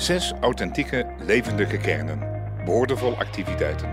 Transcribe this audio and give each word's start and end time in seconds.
Zes 0.00 0.32
authentieke, 0.40 1.06
levendige 1.18 1.76
kernen, 1.76 2.18
boordevol 2.64 3.16
activiteiten. 3.16 3.88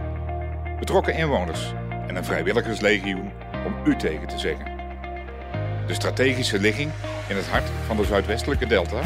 Betrokken 0.79 1.13
inwoners 1.13 1.73
en 2.07 2.15
een 2.15 2.25
vrijwilligerslegioen 2.25 3.31
om 3.65 3.75
u 3.85 3.95
tegen 3.95 4.27
te 4.27 4.39
zeggen. 4.39 4.65
De 5.87 5.93
strategische 5.93 6.59
ligging 6.59 6.91
in 7.27 7.35
het 7.35 7.47
hart 7.47 7.69
van 7.85 7.97
de 7.97 8.05
Zuidwestelijke 8.05 8.67
Delta. 8.67 9.01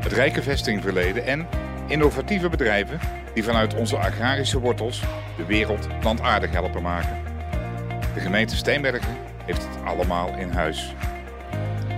Het 0.00 0.12
rijke 0.12 0.42
vestingverleden 0.42 1.24
en 1.24 1.46
innovatieve 1.86 2.48
bedrijven 2.48 3.00
die 3.34 3.44
vanuit 3.44 3.74
onze 3.74 3.96
agrarische 3.96 4.60
wortels 4.60 5.02
de 5.36 5.44
wereld 5.44 5.88
plantaardig 6.00 6.50
helpen 6.50 6.82
maken. 6.82 7.18
De 8.14 8.20
gemeente 8.20 8.56
Steenbergen 8.56 9.16
heeft 9.44 9.66
het 9.68 9.84
allemaal 9.84 10.36
in 10.36 10.50
huis. 10.50 10.94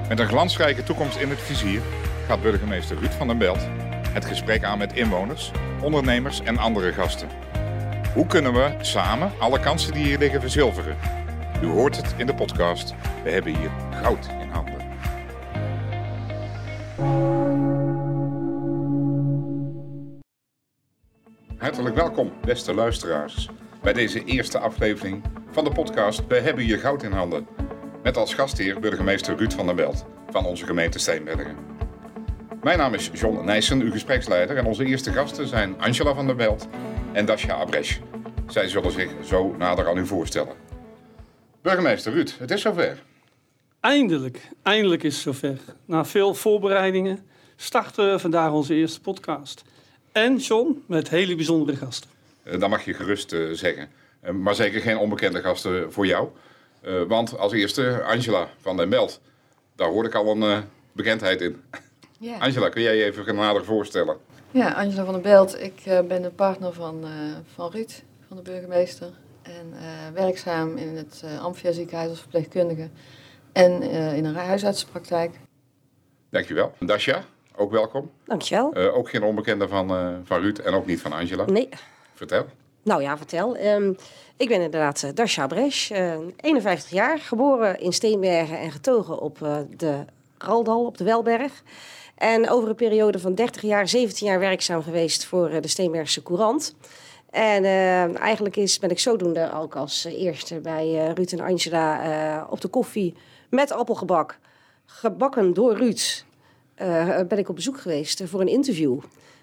Met 0.09 0.19
een 0.19 0.29
glansrijke 0.29 0.83
toekomst 0.83 1.17
in 1.17 1.31
het 1.31 1.41
vizier 1.41 1.81
gaat 2.27 2.43
burgemeester 2.43 2.99
Ruud 2.99 3.13
van 3.13 3.27
den 3.27 3.39
Belt 3.39 3.69
het 4.19 4.27
gesprek 4.27 4.65
aan 4.65 4.79
met 4.79 4.93
inwoners, 4.93 5.51
ondernemers 5.83 6.41
en 6.41 6.59
andere 6.59 6.93
gasten. 6.93 7.29
Hoe 8.15 8.27
kunnen 8.27 8.53
we 8.53 8.75
samen 8.81 9.33
alle 9.39 9.61
kansen 9.61 9.93
die 9.93 10.05
hier 10.05 10.19
liggen 10.19 10.41
verzilveren? 10.41 10.97
U 11.63 11.67
hoort 11.67 11.97
het 11.97 12.15
in 12.17 12.27
de 12.27 12.35
podcast. 12.35 12.95
We 13.25 13.31
hebben 13.31 13.57
hier 13.57 13.71
goud 14.03 14.29
in 14.41 14.49
handen. 14.49 14.75
Hartelijk 21.59 21.95
welkom, 21.95 22.33
beste 22.45 22.75
luisteraars, 22.75 23.49
bij 23.83 23.93
deze 23.93 24.25
eerste 24.25 24.59
aflevering 24.59 25.23
van 25.51 25.65
de 25.65 25.73
podcast 25.73 26.27
We 26.27 26.41
hebben 26.41 26.65
hier 26.65 26.79
goud 26.79 27.03
in 27.03 27.13
handen. 27.13 27.47
Met 28.03 28.17
als 28.17 28.35
gastheer 28.35 28.81
burgemeester 28.81 29.37
Ruud 29.37 29.53
van 29.53 29.67
der 29.67 29.75
Belt 29.75 30.07
van 30.31 30.45
onze 30.45 30.67
gemeente 30.67 30.99
Steenbergen. 30.99 31.78
Mijn 32.63 32.79
naam 32.79 32.95
is 32.95 33.11
John 33.13 33.45
Nijssen, 33.45 33.81
uw 33.81 33.91
gespreksleider. 33.91 34.57
En 34.57 34.67
onze 34.67 34.85
eerste 34.85 35.13
gasten 35.13 35.47
zijn 35.47 35.81
Angela 35.81 36.15
van 36.15 36.27
der 36.27 36.37
Belt 36.37 36.69
en 37.13 37.27
Dasha 37.27 37.55
Abresch. 37.55 37.99
Zij 38.49 38.69
zullen 38.69 38.93
zich 38.93 39.11
zo 39.25 39.55
nader 39.59 39.89
aan 39.89 39.99
u 39.99 40.07
voorstellen. 40.07 40.55
Burgemeester 41.63 42.13
Ruud, 42.13 42.35
het 42.39 42.51
is 42.51 42.61
zover. 42.61 43.03
Eindelijk, 43.81 44.49
eindelijk 44.63 45.03
is 45.03 45.15
het 45.15 45.23
zover. 45.23 45.59
Na 45.85 46.05
veel 46.05 46.35
voorbereidingen 46.35 47.27
starten 47.57 48.11
we 48.11 48.19
vandaag 48.19 48.51
onze 48.51 48.75
eerste 48.75 49.01
podcast. 49.01 49.65
En 50.13 50.37
John, 50.37 50.85
met 50.87 51.09
hele 51.09 51.35
bijzondere 51.35 51.77
gasten. 51.77 52.11
Uh, 52.45 52.61
dat 52.61 52.69
mag 52.69 52.85
je 52.85 52.95
gerust 52.95 53.33
uh, 53.33 53.53
zeggen. 53.53 53.89
Uh, 54.25 54.31
maar 54.31 54.55
zeker 54.55 54.81
geen 54.81 54.99
onbekende 54.99 55.41
gasten 55.41 55.93
voor 55.93 56.07
jou. 56.07 56.29
want 57.09 57.39
als 57.39 57.53
eerste 57.53 58.03
Angela 58.03 58.49
van 58.61 58.77
der 58.77 58.89
Belt. 58.89 59.21
Daar 59.77 59.89
hoor 59.89 60.05
ik 60.05 60.15
al 60.15 60.43
een 60.43 60.65
bekendheid 60.93 61.41
in. 61.41 61.63
Ja. 62.21 62.39
Angela, 62.39 62.69
kun 62.69 62.83
jij 62.83 62.97
je 62.97 63.05
even 63.05 63.35
nader 63.35 63.65
voorstellen? 63.65 64.17
Ja, 64.51 64.73
Angela 64.73 65.05
van 65.05 65.13
der 65.13 65.23
Belt. 65.23 65.61
Ik 65.61 65.87
uh, 65.87 66.01
ben 66.01 66.23
de 66.23 66.31
partner 66.31 66.73
van, 66.73 67.05
uh, 67.05 67.11
van 67.55 67.71
Ruud, 67.71 68.03
van 68.29 68.37
de 68.37 68.43
burgemeester. 68.43 69.11
En 69.43 69.73
uh, 69.73 69.81
werkzaam 70.15 70.77
in 70.77 70.97
het 70.97 71.23
uh, 71.25 71.45
Amphia 71.45 71.73
ziekenhuis 71.73 72.11
als 72.11 72.21
verpleegkundige. 72.21 72.89
En 73.53 73.83
in 74.15 74.25
een 74.25 74.35
huisartsenpraktijk. 74.35 75.35
Dankjewel. 76.31 76.73
Dasha, 76.79 77.25
ook 77.57 77.71
welkom. 77.71 78.11
Dankjewel. 78.25 78.75
ook 78.75 79.11
geen 79.11 79.23
onbekende 79.23 79.69
van, 79.69 79.89
van 80.25 80.41
Ruud 80.41 80.59
en 80.59 80.75
ook 80.75 80.87
niet 80.87 81.01
van 81.01 81.13
Angela. 81.13 81.45
Nee. 81.45 81.69
Vertel. 82.15 82.47
Nou 82.83 83.03
ja, 83.03 83.17
vertel. 83.17 83.59
Um, 83.59 83.97
ik 84.37 84.49
ben 84.49 84.61
inderdaad 84.61 85.17
Dasha 85.17 85.47
Bresch, 85.47 85.91
51 85.91 86.91
jaar, 86.91 87.19
geboren 87.19 87.81
in 87.81 87.93
Steenbergen 87.93 88.59
en 88.59 88.71
getogen 88.71 89.19
op 89.19 89.39
de 89.77 90.05
Raldal, 90.39 90.87
op 90.87 90.99
de 90.99 91.05
Welberg. 91.05 91.63
En 92.19 92.51
over 92.51 92.69
een 92.69 92.75
periode 92.75 93.19
van 93.19 93.35
30 93.35 93.63
jaar, 93.63 93.89
17 93.89 94.27
jaar 94.27 94.39
werkzaam 94.39 94.83
geweest 94.83 95.25
voor 95.25 95.61
de 95.61 95.69
Steenbergse 95.69 96.23
Courant. 96.23 96.75
En 97.31 97.65
uh, 97.65 98.19
eigenlijk 98.19 98.57
is, 98.57 98.79
ben 98.79 98.91
ik 98.91 98.99
zodoende 98.99 99.53
ook 99.53 99.77
als 99.77 100.05
eerste 100.05 100.61
bij 100.61 100.87
uh, 100.87 101.13
Ruud 101.13 101.33
en 101.33 101.41
Angela 101.41 102.07
uh, 102.37 102.51
op 102.51 102.61
de 102.61 102.69
koffie 102.69 103.15
met 103.51 103.73
appelgebak, 103.73 104.39
gebakken 104.85 105.55
door 105.55 105.77
Ruud, 105.77 106.25
ben 107.29 107.39
ik 107.39 107.49
op 107.49 107.55
bezoek 107.55 107.81
geweest 107.81 108.23
voor 108.25 108.41
een 108.41 108.49
interview. 108.49 108.99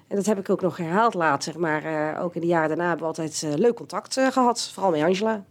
En 0.07 0.15
dat 0.15 0.25
heb 0.25 0.39
ik 0.39 0.49
ook 0.49 0.61
nog 0.61 0.77
herhaald 0.77 1.13
later, 1.13 1.59
maar 1.59 2.21
ook 2.21 2.35
in 2.35 2.41
de 2.41 2.47
jaren 2.47 2.67
daarna 2.67 2.87
hebben 2.87 3.11
we 3.11 3.21
altijd 3.21 3.59
leuk 3.59 3.75
contact 3.75 4.13
gehad, 4.13 4.71
vooral 4.73 4.91
met 4.91 5.01
Angela. 5.01 5.43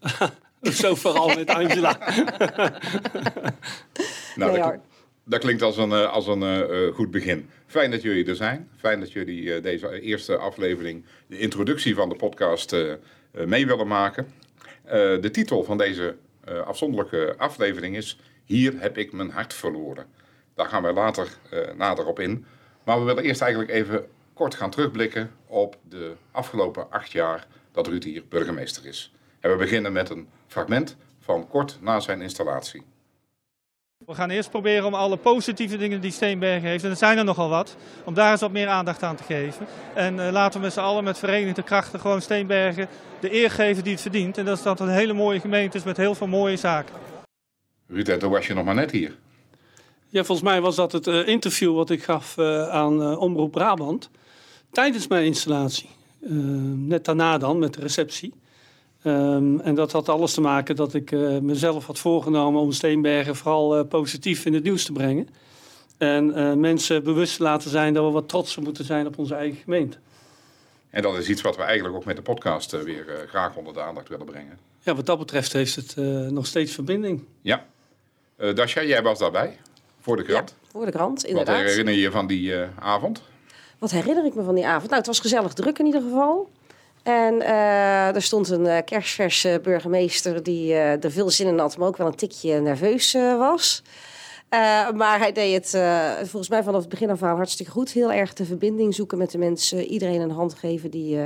Zo 0.82 0.94
vooral 0.94 1.34
met 1.34 1.48
Angela. 1.48 1.98
nou, 4.34 4.52
nee, 4.52 4.80
dat 5.30 5.40
klinkt 5.40 5.62
als 5.62 5.76
een, 5.76 5.92
als 5.92 6.26
een 6.26 6.42
uh, 6.42 6.94
goed 6.94 7.10
begin. 7.10 7.50
Fijn 7.66 7.90
dat 7.90 8.02
jullie 8.02 8.26
er 8.26 8.36
zijn. 8.36 8.68
Fijn 8.76 9.00
dat 9.00 9.12
jullie 9.12 9.60
deze 9.60 10.00
eerste 10.00 10.36
aflevering, 10.36 11.04
de 11.26 11.38
introductie 11.38 11.94
van 11.94 12.08
de 12.08 12.14
podcast, 12.14 12.76
mee 13.32 13.66
willen 13.66 13.86
maken. 13.86 14.32
de 15.20 15.28
titel 15.32 15.64
van 15.64 15.78
deze 15.78 16.16
afzonderlijke 16.64 17.34
aflevering 17.38 17.96
is 17.96 18.18
Hier 18.44 18.74
heb 18.80 18.98
ik 18.98 19.12
mijn 19.12 19.30
hart 19.30 19.54
verloren. 19.54 20.06
Daar 20.54 20.66
gaan 20.66 20.82
wij 20.82 20.92
later 20.92 21.28
nader 21.76 22.06
op 22.06 22.18
in. 22.18 22.44
Maar 22.84 22.98
we 22.98 23.04
willen 23.04 23.24
eerst 23.24 23.40
eigenlijk 23.40 23.72
even 23.72 24.06
kort 24.34 24.54
gaan 24.54 24.70
terugblikken 24.70 25.30
op 25.46 25.76
de 25.88 26.12
afgelopen 26.30 26.90
acht 26.90 27.12
jaar 27.12 27.46
dat 27.72 27.86
Ruud 27.86 28.04
hier 28.04 28.24
burgemeester 28.28 28.86
is. 28.86 29.12
En 29.40 29.50
we 29.50 29.56
beginnen 29.56 29.92
met 29.92 30.10
een 30.10 30.28
fragment 30.46 30.96
van 31.20 31.48
kort 31.48 31.78
na 31.80 32.00
zijn 32.00 32.22
installatie. 32.22 32.82
We 34.10 34.16
gaan 34.16 34.30
eerst 34.30 34.50
proberen 34.50 34.86
om 34.86 34.94
alle 34.94 35.16
positieve 35.16 35.76
dingen 35.76 36.00
die 36.00 36.10
Steenbergen 36.10 36.68
heeft, 36.68 36.84
en 36.84 36.90
er 36.90 36.96
zijn 36.96 37.18
er 37.18 37.24
nogal 37.24 37.48
wat, 37.48 37.76
om 38.04 38.14
daar 38.14 38.30
eens 38.30 38.40
wat 38.40 38.50
meer 38.50 38.68
aandacht 38.68 39.02
aan 39.02 39.16
te 39.16 39.22
geven. 39.22 39.66
En 39.94 40.16
uh, 40.16 40.30
laten 40.30 40.58
we 40.58 40.64
met 40.64 40.72
z'n 40.74 40.80
allen 40.80 41.04
met 41.04 41.18
verenigde 41.18 41.62
krachten 41.62 42.00
gewoon 42.00 42.22
Steenbergen 42.22 42.88
de 43.20 43.34
eer 43.34 43.50
geven 43.50 43.82
die 43.82 43.92
het 43.92 44.02
verdient. 44.02 44.38
En 44.38 44.44
dat 44.44 44.56
is 44.56 44.62
dat 44.62 44.80
een 44.80 44.88
hele 44.88 45.12
mooie 45.12 45.40
gemeente 45.40 45.76
is 45.76 45.84
met 45.84 45.96
heel 45.96 46.14
veel 46.14 46.26
mooie 46.26 46.56
zaken. 46.56 46.94
Ruud, 47.88 48.08
en 48.08 48.18
toen 48.18 48.30
was 48.30 48.46
je 48.46 48.54
nog 48.54 48.64
maar 48.64 48.74
net 48.74 48.90
hier. 48.90 49.16
Ja, 50.08 50.24
volgens 50.24 50.48
mij 50.48 50.60
was 50.60 50.76
dat 50.76 50.92
het 50.92 51.06
uh, 51.06 51.26
interview 51.26 51.74
wat 51.74 51.90
ik 51.90 52.04
gaf 52.04 52.36
uh, 52.36 52.68
aan 52.68 53.16
Omroep 53.16 53.52
Brabant 53.52 54.10
tijdens 54.70 55.06
mijn 55.06 55.24
installatie. 55.24 55.88
net 56.74 57.04
daarna 57.04 57.38
dan, 57.38 57.58
met 57.58 57.74
de 57.74 57.80
receptie. 57.80 58.32
Um, 59.04 59.60
en 59.60 59.74
dat 59.74 59.92
had 59.92 60.08
alles 60.08 60.34
te 60.34 60.40
maken 60.40 60.76
dat 60.76 60.94
ik 60.94 61.10
uh, 61.10 61.38
mezelf 61.38 61.86
had 61.86 61.98
voorgenomen 61.98 62.60
om 62.60 62.72
Steenbergen 62.72 63.36
vooral 63.36 63.78
uh, 63.78 63.84
positief 63.88 64.44
in 64.44 64.54
het 64.54 64.62
nieuws 64.62 64.84
te 64.84 64.92
brengen. 64.92 65.28
En 65.98 66.38
uh, 66.38 66.52
mensen 66.52 67.04
bewust 67.04 67.36
te 67.36 67.42
laten 67.42 67.70
zijn 67.70 67.94
dat 67.94 68.04
we 68.04 68.10
wat 68.10 68.28
trotser 68.28 68.62
moeten 68.62 68.84
zijn 68.84 69.06
op 69.06 69.18
onze 69.18 69.34
eigen 69.34 69.58
gemeente. 69.58 69.96
En 70.90 71.02
dat 71.02 71.16
is 71.16 71.28
iets 71.28 71.42
wat 71.42 71.56
we 71.56 71.62
eigenlijk 71.62 71.96
ook 71.96 72.04
met 72.04 72.16
de 72.16 72.22
podcast 72.22 72.82
weer 72.82 73.26
graag 73.28 73.56
onder 73.56 73.72
de 73.72 73.82
aandacht 73.82 74.08
willen 74.08 74.26
brengen. 74.26 74.58
Ja, 74.80 74.94
wat 74.94 75.06
dat 75.06 75.18
betreft 75.18 75.52
heeft 75.52 75.76
het 75.76 75.96
nog 76.30 76.46
steeds 76.46 76.72
verbinding. 76.72 77.24
Ja. 77.40 77.66
Dasha, 78.54 78.84
jij 78.84 79.02
was 79.02 79.18
daarbij, 79.18 79.58
voor 80.00 80.16
de 80.16 80.22
krant. 80.22 80.54
Ja, 80.60 80.68
voor 80.70 80.84
de 80.84 80.92
krant, 80.92 81.24
inderdaad. 81.24 81.56
Wat 81.56 81.64
herinner 81.64 81.94
je 81.94 82.00
je 82.00 82.10
van 82.10 82.26
die 82.26 82.54
avond? 82.78 83.22
Wat 83.78 83.90
herinner 83.90 84.24
ik 84.24 84.34
me 84.34 84.42
van 84.42 84.54
die 84.54 84.66
avond? 84.66 84.84
Nou, 84.84 84.96
het 84.96 85.06
was 85.06 85.20
gezellig 85.20 85.52
druk 85.52 85.78
in 85.78 85.86
ieder 85.86 86.02
geval. 86.02 86.50
En 87.02 87.34
uh, 87.34 88.14
er 88.14 88.22
stond 88.22 88.48
een 88.48 88.64
uh, 88.64 88.78
kerstverse 88.84 89.60
burgemeester 89.62 90.42
die 90.42 90.70
uh, 90.70 91.04
er 91.04 91.10
veel 91.10 91.30
zin 91.30 91.46
in 91.46 91.58
had, 91.58 91.76
maar 91.76 91.88
ook 91.88 91.96
wel 91.96 92.06
een 92.06 92.14
tikje 92.14 92.60
nerveus 92.60 93.12
was. 93.12 93.82
maar 94.94 95.18
hij 95.18 95.32
deed 95.32 95.72
het 95.72 96.28
volgens 96.28 96.48
mij 96.48 96.62
vanaf 96.62 96.80
het 96.80 96.88
begin 96.88 97.10
af 97.10 97.22
aan 97.22 97.36
hartstikke 97.36 97.72
goed. 97.72 97.90
Heel 97.90 98.12
erg 98.12 98.32
de 98.32 98.44
verbinding 98.44 98.94
zoeken 98.94 99.18
met 99.18 99.30
de 99.30 99.38
mensen. 99.38 99.84
Iedereen 99.84 100.20
een 100.20 100.30
hand 100.30 100.54
geven 100.54 100.90
die 100.90 101.18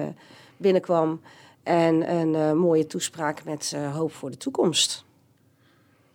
binnenkwam. 0.57 1.21
En 1.63 2.11
een 2.15 2.59
mooie 2.59 2.87
toespraak 2.87 3.45
met 3.45 3.77
hoop 3.93 4.13
voor 4.13 4.31
de 4.31 4.37
toekomst. 4.37 5.05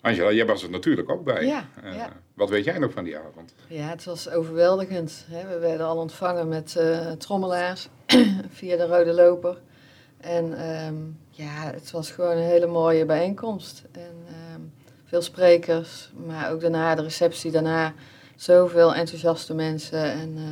Angela, 0.02 0.32
jij 0.32 0.46
was 0.46 0.64
er 0.64 0.70
natuurlijk 0.70 1.10
ook 1.10 1.24
bij. 1.24 1.46
Ja, 1.46 1.70
ja. 1.84 2.10
Wat 2.34 2.50
weet 2.50 2.66
jij 2.66 2.78
nog 2.78 2.92
van 2.92 3.04
die 3.04 3.18
avond? 3.18 3.54
Ja, 3.68 3.88
het 3.88 4.04
was 4.04 4.30
overweldigend. 4.30 5.26
We 5.30 5.58
werden 5.60 5.86
al 5.86 5.98
ontvangen 5.98 6.48
met 6.48 6.80
trommelaars 7.18 7.90
via 8.60 8.78
de 8.78 8.86
Rode 8.86 9.14
Loper. 9.14 9.58
En 10.18 10.70
um, 10.86 11.18
ja, 11.30 11.72
het 11.74 11.92
was 11.92 12.12
gewoon 12.12 12.38
een 12.38 12.44
hele 12.44 12.68
mooie 12.68 13.06
bijeenkomst. 13.06 13.84
En 13.92 14.26
um, 14.54 14.74
veel 15.06 15.22
sprekers, 15.22 16.12
maar 16.26 16.52
ook 16.52 16.62
daarna 16.62 16.96
de 16.96 17.02
receptie 17.02 17.52
daarna. 17.52 17.94
Zoveel 18.36 18.96
enthousiaste 18.96 19.54
mensen 19.54 20.04
en 20.04 20.38
uh, 20.38 20.44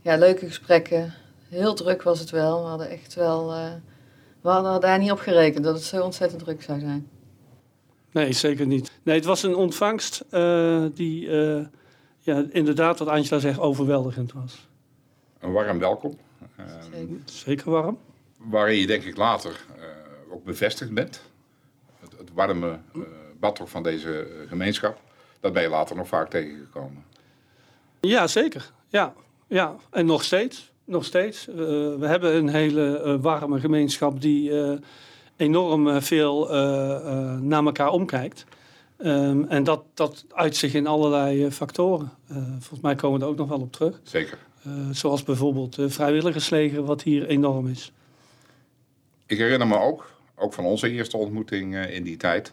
ja, 0.00 0.16
leuke 0.16 0.46
gesprekken. 0.46 1.14
Heel 1.48 1.74
druk 1.74 2.02
was 2.02 2.20
het 2.20 2.30
wel. 2.30 2.62
We 2.62 2.68
hadden 2.68 2.90
echt 2.90 3.14
wel. 3.14 3.50
Uh, 3.50 3.72
we 4.40 4.48
hadden 4.48 4.80
daar 4.80 4.98
niet 4.98 5.10
op 5.10 5.18
gerekend 5.18 5.64
dat 5.64 5.74
het 5.74 5.84
zo 5.84 6.02
ontzettend 6.02 6.44
druk 6.44 6.62
zou 6.62 6.80
zijn. 6.80 7.08
Nee, 8.12 8.32
zeker 8.32 8.66
niet. 8.66 8.90
Nee, 9.02 9.16
het 9.16 9.24
was 9.24 9.42
een 9.42 9.54
ontvangst 9.54 10.24
uh, 10.30 10.84
die 10.94 11.28
ja, 12.18 12.44
inderdaad, 12.50 12.98
wat 12.98 13.08
Angela 13.08 13.40
zegt, 13.40 13.58
overweldigend 13.58 14.32
was. 14.32 14.68
Een 15.40 15.52
warm 15.52 15.78
welkom. 15.78 16.18
Zeker. 16.92 17.16
Zeker 17.24 17.70
warm. 17.70 17.98
Waarin 18.36 18.78
je 18.78 18.86
denk 18.86 19.02
ik 19.02 19.16
later 19.16 19.60
uh, 19.78 20.34
ook 20.34 20.44
bevestigd 20.44 20.92
bent. 20.92 21.20
Het, 22.00 22.18
het 22.18 22.30
warme 22.34 22.78
uh, 22.94 23.02
bad 23.40 23.60
van 23.64 23.82
deze 23.82 24.44
gemeenschap. 24.48 25.00
Dat 25.40 25.52
ben 25.52 25.62
je 25.62 25.68
later 25.68 25.96
nog 25.96 26.08
vaak 26.08 26.30
tegengekomen. 26.30 27.04
Ja, 28.00 28.26
zeker. 28.26 28.70
Ja. 28.88 29.14
Ja, 29.46 29.76
en 29.90 30.06
nog 30.06 30.24
steeds. 30.24 30.72
Nog 30.84 31.04
steeds. 31.04 31.48
Uh, 31.48 31.56
we 31.96 32.06
hebben 32.06 32.34
een 32.34 32.48
hele 32.48 33.02
uh, 33.04 33.22
warme 33.22 33.60
gemeenschap 33.60 34.20
die 34.20 34.50
uh, 34.50 34.78
enorm 35.36 36.02
veel 36.02 36.48
naar 37.40 37.64
elkaar 37.64 37.90
omkijkt. 37.90 38.44
Um, 38.98 39.44
en 39.48 39.64
dat, 39.64 39.84
dat 39.94 40.24
uit 40.34 40.56
zich 40.56 40.74
in 40.74 40.86
allerlei 40.86 41.50
factoren. 41.50 42.10
volgens 42.50 42.80
mij 42.80 42.94
komen 42.94 43.18
we 43.18 43.24
er 43.24 43.30
ook 43.30 43.36
nog 43.36 43.48
wel 43.48 43.60
op 43.60 43.72
terug. 43.72 44.00
Zeker. 44.02 44.38
Zoals 44.90 45.22
bijvoorbeeld 45.22 45.76
vrijwilligersleger, 45.80 46.84
wat 46.84 47.02
hier 47.02 47.26
enorm 47.26 47.66
is. 47.68 47.92
Ik 49.26 49.38
herinner 49.38 49.66
me 49.66 49.78
ook, 49.78 50.10
ook 50.36 50.52
van 50.52 50.64
onze 50.64 50.90
eerste 50.90 51.16
ontmoeting 51.16 51.86
in 51.86 52.02
die 52.02 52.16
tijd, 52.16 52.52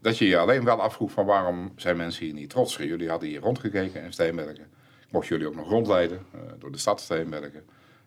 dat 0.00 0.18
je 0.18 0.26
je 0.26 0.38
alleen 0.38 0.64
wel 0.64 0.80
afvroeg 0.80 1.10
van 1.10 1.26
waarom 1.26 1.72
zijn 1.76 1.96
mensen 1.96 2.24
hier 2.24 2.34
niet 2.34 2.50
trots. 2.50 2.76
Jullie 2.76 3.08
hadden 3.08 3.28
hier 3.28 3.40
rondgekeken 3.40 4.02
in 4.02 4.12
Steenbergen. 4.12 4.66
Mocht 5.10 5.26
jullie 5.26 5.46
ook 5.46 5.54
nog 5.54 5.68
rondleiden 5.68 6.26
uh, 6.34 6.40
door 6.58 6.72
de 6.72 6.78
stad 6.78 7.00
Steenbergen. 7.00 7.62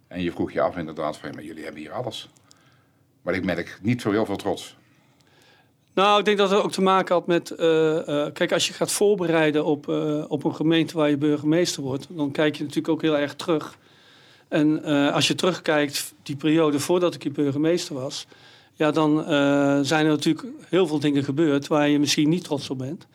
En 0.08 0.22
je 0.22 0.32
vroeg 0.32 0.52
je 0.52 0.62
af 0.62 0.78
inderdaad 0.78 1.18
van, 1.18 1.44
jullie 1.44 1.64
hebben 1.64 1.82
hier 1.82 1.92
alles. 1.92 2.30
Maar 3.22 3.34
ik 3.34 3.46
merk 3.46 3.80
niet 3.82 4.02
zo 4.02 4.12
heel 4.12 4.26
veel 4.26 4.36
trots. 4.36 4.78
Nou, 5.94 6.20
ik 6.20 6.26
denk 6.26 6.38
dat 6.38 6.50
het 6.50 6.64
ook 6.64 6.72
te 6.72 6.82
maken 6.82 7.16
had 7.16 7.28
met... 7.28 7.54
Uh, 7.60 7.68
uh, 8.08 8.26
kijk, 8.34 8.52
als 8.52 8.68
je 8.68 8.74
gaat 8.74 8.92
voorbereiden 8.92 9.66
op, 9.66 9.88
op 10.28 10.44
een 10.44 10.56
gemeente 10.56 10.98
waar 10.98 11.10
je 11.10 11.18
burgemeester 11.18 11.84
wordt... 11.84 12.08
dan 12.10 12.32
kijk 12.32 12.56
je 12.56 12.62
natuurlijk 12.62 12.90
ook 12.90 13.02
heel 13.02 13.18
erg 13.18 13.36
terug. 13.36 13.78
En 14.48 14.84
als 15.14 15.28
je 15.28 15.36
terugkijkt, 15.36 16.14
die 16.24 16.36
periode 16.36 16.80
voordat 16.80 17.16
ik 17.16 17.24
hier 17.24 17.32
burgemeester 17.32 17.96
was... 17.96 18.28
ja, 18.74 18.92
dan 18.92 19.24
zijn 19.86 20.06
er 20.06 20.12
natuurlijk 20.12 20.46
heel 20.70 20.88
veel 20.88 21.00
dingen 21.00 21.24
gebeurd... 21.24 21.68
waar 21.68 21.90
je 21.90 22.00
misschien 22.00 22.30
niet 22.30 22.44
trots 22.44 22.70
op 22.70 22.78
bent. 22.78 23.08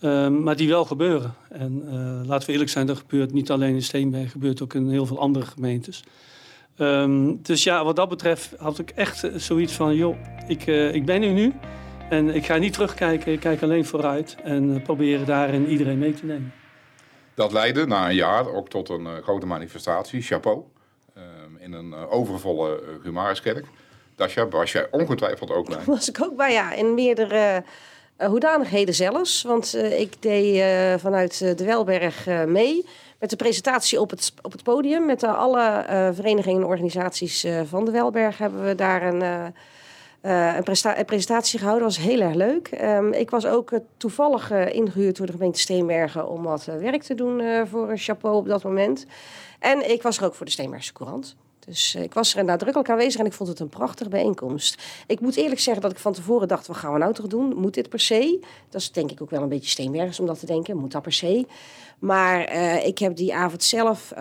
Um, 0.00 0.42
maar 0.42 0.56
die 0.56 0.68
wel 0.68 0.84
gebeuren. 0.84 1.34
En 1.48 1.82
laten 2.26 2.46
we 2.46 2.52
eerlijk 2.52 2.70
zijn, 2.70 2.86
dat 2.86 2.98
gebeurt 2.98 3.32
niet 3.32 3.50
alleen 3.50 3.74
in 3.74 3.82
Steenberg, 3.82 4.30
gebeurt 4.30 4.62
ook 4.62 4.74
in 4.74 4.88
heel 4.88 5.06
veel 5.06 5.20
andere 5.20 5.46
gemeentes. 5.46 6.02
Um, 6.78 7.42
dus 7.42 7.64
ja, 7.64 7.84
wat 7.84 7.96
dat 7.96 8.08
betreft 8.08 8.54
had 8.58 8.78
ik 8.78 8.90
echt 8.90 9.24
eh, 9.24 9.30
zoiets 9.36 9.72
van, 9.72 9.94
joh, 9.94 10.16
ik, 10.48 10.66
ik 10.92 11.04
ben 11.04 11.22
hier 11.22 11.32
nu. 11.32 11.52
En 12.08 12.34
ik 12.34 12.46
ga 12.46 12.56
niet 12.56 12.72
terugkijken, 12.72 13.32
ik 13.32 13.40
kijk 13.40 13.62
alleen 13.62 13.84
vooruit 13.84 14.36
en 14.42 14.70
uh, 14.70 14.82
proberen 14.82 15.26
daarin 15.26 15.66
iedereen 15.66 15.98
mee 15.98 16.14
te 16.14 16.24
nemen. 16.24 16.52
Dat 17.34 17.52
leidde 17.52 17.86
na 17.86 18.08
een 18.08 18.14
jaar 18.14 18.52
ook 18.52 18.68
tot 18.68 18.88
een 18.88 19.22
grote 19.22 19.46
manifestatie, 19.46 20.22
chapeau, 20.22 20.62
ehm, 21.14 21.24
in 21.58 21.72
een 21.72 21.94
overvolle 21.94 22.82
Humariskerk. 23.02 23.66
Daar 24.16 24.48
was 24.50 24.72
jij 24.72 24.88
ongetwijfeld 24.90 25.50
ook 25.50 25.68
bij. 25.68 25.78
was 25.94 26.08
ik 26.08 26.22
ook 26.22 26.36
bij, 26.36 26.52
ja. 26.52 26.72
In 26.72 26.94
meerdere 26.94 27.62
uh, 28.18 28.26
hoedanigheden 28.26 28.94
zelfs. 28.94 29.42
Want 29.42 29.74
uh, 29.74 30.00
ik 30.00 30.22
deed 30.22 30.56
uh, 30.56 30.94
vanuit 30.98 31.38
de 31.38 31.64
Welberg 31.64 32.26
mee 32.46 32.86
met 33.18 33.30
de 33.30 33.36
presentatie 33.36 34.00
op 34.00 34.10
het, 34.10 34.32
op 34.42 34.52
het 34.52 34.62
podium. 34.62 35.06
Met 35.06 35.22
alle 35.22 35.84
verenigingen 36.14 36.60
en 36.60 36.66
organisaties 36.66 37.46
van 37.64 37.84
de 37.84 37.90
Welberg 37.90 38.38
hebben 38.38 38.64
we 38.64 38.74
daar 38.74 39.02
een, 39.02 39.52
een, 40.26 40.98
een, 40.98 41.04
presentatie 41.04 41.58
gehouden. 41.58 41.86
Was 41.86 41.98
heel 41.98 42.20
erg 42.20 42.34
leuk. 42.34 42.78
Um, 42.82 43.12
ik 43.12 43.30
was 43.30 43.46
ook 43.46 43.72
toevallig 43.96 44.50
ingehuurd 44.50 45.16
door 45.16 45.26
de 45.26 45.32
gemeente 45.32 45.58
Steenbergen 45.60 46.28
om 46.28 46.42
wat 46.42 46.64
werk 46.64 47.02
te 47.02 47.14
doen 47.14 47.66
voor 47.66 47.90
een 47.90 47.98
chapeau 47.98 48.36
op 48.36 48.46
dat 48.46 48.64
moment. 48.64 49.06
En 49.58 49.90
ik 49.90 50.02
was 50.02 50.18
er 50.18 50.24
ook 50.24 50.34
voor 50.34 50.46
de 50.46 50.52
Steenbergse 50.52 50.92
Courant. 50.92 51.36
Dus 51.66 51.94
eh, 51.94 52.02
ik 52.02 52.14
was 52.14 52.34
er 52.34 52.44
nadrukkelijk 52.44 52.90
aanwezig 52.90 53.20
en 53.20 53.26
ik 53.26 53.32
vond 53.32 53.48
het 53.48 53.60
een 53.60 53.68
prachtige 53.68 54.10
bijeenkomst. 54.10 54.82
Ik 55.06 55.20
moet 55.20 55.36
eerlijk 55.36 55.60
zeggen 55.60 55.82
dat 55.82 55.92
ik 55.92 55.98
van 55.98 56.12
tevoren 56.12 56.48
dacht, 56.48 56.66
wat 56.66 56.76
gaan 56.76 56.92
we 56.92 56.98
nou 56.98 57.12
toch 57.12 57.26
doen? 57.26 57.56
Moet 57.56 57.74
dit 57.74 57.88
per 57.88 58.00
se? 58.00 58.44
Dat 58.68 58.80
is 58.80 58.92
denk 58.92 59.10
ik 59.10 59.22
ook 59.22 59.30
wel 59.30 59.42
een 59.42 59.48
beetje 59.48 59.70
steenwerks 59.70 60.20
om 60.20 60.26
dat 60.26 60.38
te 60.38 60.46
denken. 60.46 60.76
Moet 60.76 60.92
dat 60.92 61.02
per 61.02 61.12
se? 61.12 61.46
Maar 61.98 62.52
ik 62.84 62.98
heb 62.98 63.16
die 63.16 63.34
avond 63.34 63.62
zelf 63.62 64.12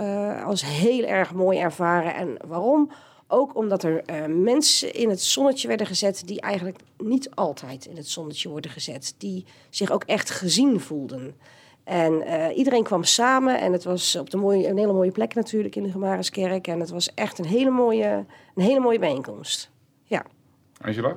als 0.45 0.65
heel 0.65 1.03
erg 1.03 1.33
mooi 1.33 1.59
ervaren. 1.59 2.15
En 2.15 2.37
waarom? 2.47 2.91
Ook 3.27 3.55
omdat 3.55 3.83
er 3.83 4.03
uh, 4.09 4.25
mensen 4.43 4.93
in 4.93 5.09
het 5.09 5.21
zonnetje 5.21 5.67
werden 5.67 5.87
gezet 5.87 6.23
die 6.25 6.41
eigenlijk 6.41 6.79
niet 6.97 7.35
altijd 7.35 7.85
in 7.85 7.97
het 7.97 8.07
zonnetje 8.07 8.49
worden 8.49 8.71
gezet. 8.71 9.15
Die 9.17 9.45
zich 9.69 9.91
ook 9.91 10.03
echt 10.03 10.29
gezien 10.29 10.79
voelden. 10.79 11.35
En 11.83 12.13
uh, 12.13 12.57
iedereen 12.57 12.83
kwam 12.83 13.03
samen 13.03 13.59
en 13.59 13.71
het 13.71 13.83
was 13.83 14.15
op 14.15 14.29
de 14.29 14.37
mooie, 14.37 14.67
een 14.67 14.77
hele 14.77 14.93
mooie 14.93 15.11
plek 15.11 15.33
natuurlijk 15.33 15.75
in 15.75 15.83
de 15.83 15.91
Gemariskerk. 15.91 16.67
En 16.67 16.79
het 16.79 16.89
was 16.89 17.13
echt 17.13 17.39
een 17.39 17.45
hele 17.45 17.69
mooie, 17.69 18.25
een 18.55 18.63
hele 18.63 18.79
mooie 18.79 18.99
bijeenkomst. 18.99 19.71
Ja. 20.03 20.25
Angela? 20.81 21.15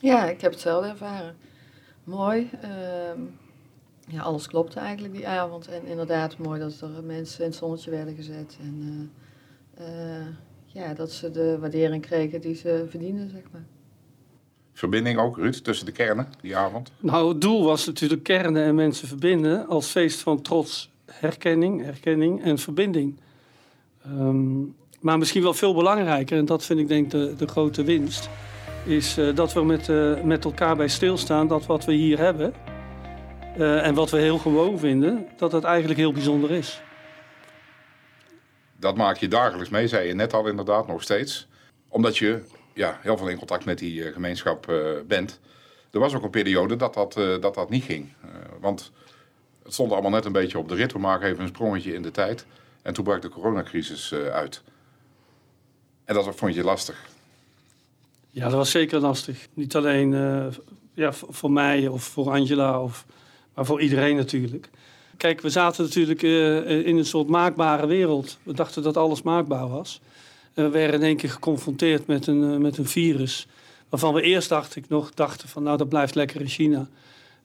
Ja, 0.00 0.28
ik 0.28 0.40
heb 0.40 0.50
hetzelfde 0.50 0.88
ervaren. 0.88 1.36
Mooi. 2.04 2.50
Uh, 2.64 2.70
ja, 4.08 4.22
alles 4.22 4.46
klopte 4.46 4.80
eigenlijk 4.80 5.14
die 5.14 5.28
avond. 5.28 5.68
En 5.68 5.86
inderdaad 5.86 6.38
mooi 6.38 6.60
dat 6.60 6.80
er 6.80 7.04
mensen 7.04 7.40
in 7.44 7.50
het 7.50 7.58
zonnetje 7.58 7.90
werden 7.90 8.14
gezet. 8.14 8.56
En 8.60 9.10
uh, 9.80 10.26
ja, 10.76 10.94
dat 10.94 11.12
ze 11.12 11.30
de 11.30 11.58
waardering 11.58 12.02
kregen 12.02 12.40
die 12.40 12.54
ze 12.54 12.86
verdienen, 12.88 13.30
zeg 13.30 13.42
maar 13.52 13.64
verbinding 14.72 15.18
ook, 15.18 15.36
Ruud, 15.36 15.54
tussen 15.54 15.86
de 15.86 15.92
kernen 15.92 16.26
die 16.40 16.56
avond? 16.56 16.92
Nou, 16.98 17.28
het 17.28 17.40
doel 17.40 17.64
was 17.64 17.86
natuurlijk 17.86 18.22
kernen 18.22 18.62
en 18.62 18.74
mensen 18.74 19.08
verbinden 19.08 19.66
als 19.66 19.90
feest 19.90 20.20
van 20.20 20.42
trots, 20.42 20.90
herkenning, 21.04 21.84
herkenning 21.84 22.42
en 22.42 22.58
verbinding. 22.58 23.16
Um, 24.06 24.74
maar 25.00 25.18
misschien 25.18 25.42
wel 25.42 25.54
veel 25.54 25.74
belangrijker, 25.74 26.38
en 26.38 26.44
dat 26.44 26.64
vind 26.64 26.80
ik 26.80 26.88
denk 26.88 27.10
de, 27.10 27.34
de 27.36 27.46
grote 27.46 27.84
winst, 27.84 28.28
is 28.84 29.18
uh, 29.18 29.34
dat 29.34 29.52
we 29.52 29.64
met, 29.64 29.88
uh, 29.88 30.22
met 30.22 30.44
elkaar 30.44 30.76
bij 30.76 30.88
stilstaan 30.88 31.48
dat 31.48 31.66
wat 31.66 31.84
we 31.84 31.92
hier 31.92 32.18
hebben 32.18 32.54
uh, 33.58 33.86
en 33.86 33.94
wat 33.94 34.10
we 34.10 34.18
heel 34.18 34.38
gewoon 34.38 34.78
vinden, 34.78 35.26
dat 35.36 35.50
dat 35.50 35.64
eigenlijk 35.64 35.98
heel 35.98 36.12
bijzonder 36.12 36.50
is. 36.50 36.82
Dat 38.78 38.96
maak 38.96 39.16
je 39.16 39.28
dagelijks 39.28 39.70
mee, 39.70 39.88
zei 39.88 40.06
je 40.06 40.14
net 40.14 40.32
al 40.32 40.46
inderdaad, 40.46 40.86
nog 40.86 41.02
steeds. 41.02 41.48
Omdat 41.88 42.18
je 42.18 42.42
ja, 42.76 42.98
heel 43.02 43.16
veel 43.16 43.28
in 43.28 43.38
contact 43.38 43.64
met 43.64 43.78
die 43.78 44.04
eh, 44.04 44.12
gemeenschap 44.12 44.68
eh, 44.68 44.76
bent. 45.06 45.40
Er 45.90 46.00
was 46.00 46.14
ook 46.14 46.22
een 46.22 46.30
periode 46.30 46.76
dat 46.76 46.94
dat, 46.94 47.16
eh, 47.16 47.40
dat, 47.40 47.54
dat 47.54 47.70
niet 47.70 47.84
ging. 47.84 48.12
want 48.60 48.92
het 49.62 49.72
stond 49.72 49.92
allemaal 49.92 50.10
net 50.10 50.24
een 50.24 50.32
beetje 50.32 50.58
op 50.58 50.68
de 50.68 50.74
rit. 50.74 50.92
We 50.92 50.98
maken 50.98 51.28
even 51.28 51.42
een 51.42 51.48
sprongetje 51.48 51.94
in 51.94 52.02
de 52.02 52.10
tijd. 52.10 52.46
En 52.82 52.94
toen 52.94 53.04
brak 53.04 53.22
de 53.22 53.28
coronacrisis 53.28 54.12
uit. 54.12 54.62
En 56.04 56.14
dat 56.14 56.36
vond 56.36 56.54
je 56.54 56.64
lastig. 56.64 57.04
Ja, 58.30 58.44
dat 58.44 58.52
was 58.52 58.70
zeker 58.70 59.00
lastig. 59.00 59.46
Niet 59.54 59.76
alleen 59.76 60.12
ja, 60.94 61.12
voor 61.12 61.50
mij 61.50 61.88
of 61.88 62.02
voor 62.02 62.30
Angela, 62.30 62.82
of, 62.82 63.06
maar 63.54 63.64
voor 63.64 63.80
iedereen 63.80 64.16
natuurlijk. 64.16 64.68
Kijk, 65.16 65.40
we 65.40 65.50
zaten 65.50 65.84
natuurlijk 65.84 66.22
uh, 66.22 66.86
in 66.86 66.96
een 66.96 67.06
soort 67.06 67.28
maakbare 67.28 67.86
wereld. 67.86 68.38
We 68.42 68.52
dachten 68.52 68.82
dat 68.82 68.96
alles 68.96 69.22
maakbaar 69.22 69.68
was. 69.68 70.00
Eh, 70.54 70.64
we 70.64 70.70
werden 70.70 71.00
in 71.00 71.06
één 71.06 71.16
keer 71.16 71.30
geconfronteerd 71.30 72.06
met 72.06 72.26
een, 72.26 72.52
eh, 72.52 72.58
met 72.58 72.78
een 72.78 72.86
virus. 72.86 73.46
Waarvan 73.88 74.14
we 74.14 74.22
eerst 74.22 74.48
dacht 74.48 74.76
ik 74.76 74.88
nog 74.88 75.10
dachten 75.14 75.48
van 75.48 75.62
nou 75.62 75.76
dat 75.76 75.88
blijft 75.88 76.14
lekker 76.14 76.40
in 76.40 76.48
China. 76.48 76.88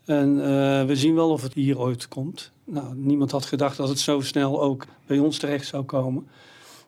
En 0.05 0.37
uh, 0.37 0.43
we 0.85 0.95
zien 0.95 1.15
wel 1.15 1.29
of 1.29 1.41
het 1.41 1.53
hier 1.53 1.79
ooit 1.79 2.07
komt. 2.07 2.51
Nou, 2.63 2.95
niemand 2.95 3.31
had 3.31 3.45
gedacht 3.45 3.77
dat 3.77 3.89
het 3.89 3.99
zo 3.99 4.21
snel 4.21 4.61
ook 4.61 4.85
bij 5.05 5.19
ons 5.19 5.37
terecht 5.37 5.67
zou 5.67 5.83
komen. 5.83 6.27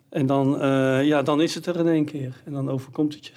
En 0.10 0.26
dan, 0.26 0.56
uh, 0.64 1.06
ja, 1.06 1.22
dan 1.22 1.42
is 1.42 1.56
het 1.56 1.66
er 1.66 1.80
in 1.80 1.88
één 1.88 2.06
keer. 2.06 2.42
En 2.46 2.54
dan 2.54 2.70
overkomt 2.70 3.14
het 3.14 3.26
je. 3.26 3.34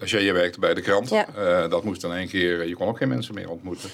Als 0.00 0.10
jij 0.10 0.22
je 0.22 0.32
werkte 0.32 0.60
bij 0.60 0.74
de 0.74 0.80
krant, 0.80 1.08
ja. 1.08 1.26
uh, 1.36 1.70
dat 1.70 1.84
moest 1.84 2.00
dan 2.00 2.12
één 2.12 2.28
keer... 2.28 2.68
Je 2.68 2.74
kon 2.74 2.88
ook 2.88 2.96
geen 2.96 3.08
mensen 3.08 3.34
meer 3.34 3.50
ontmoeten. 3.50 3.90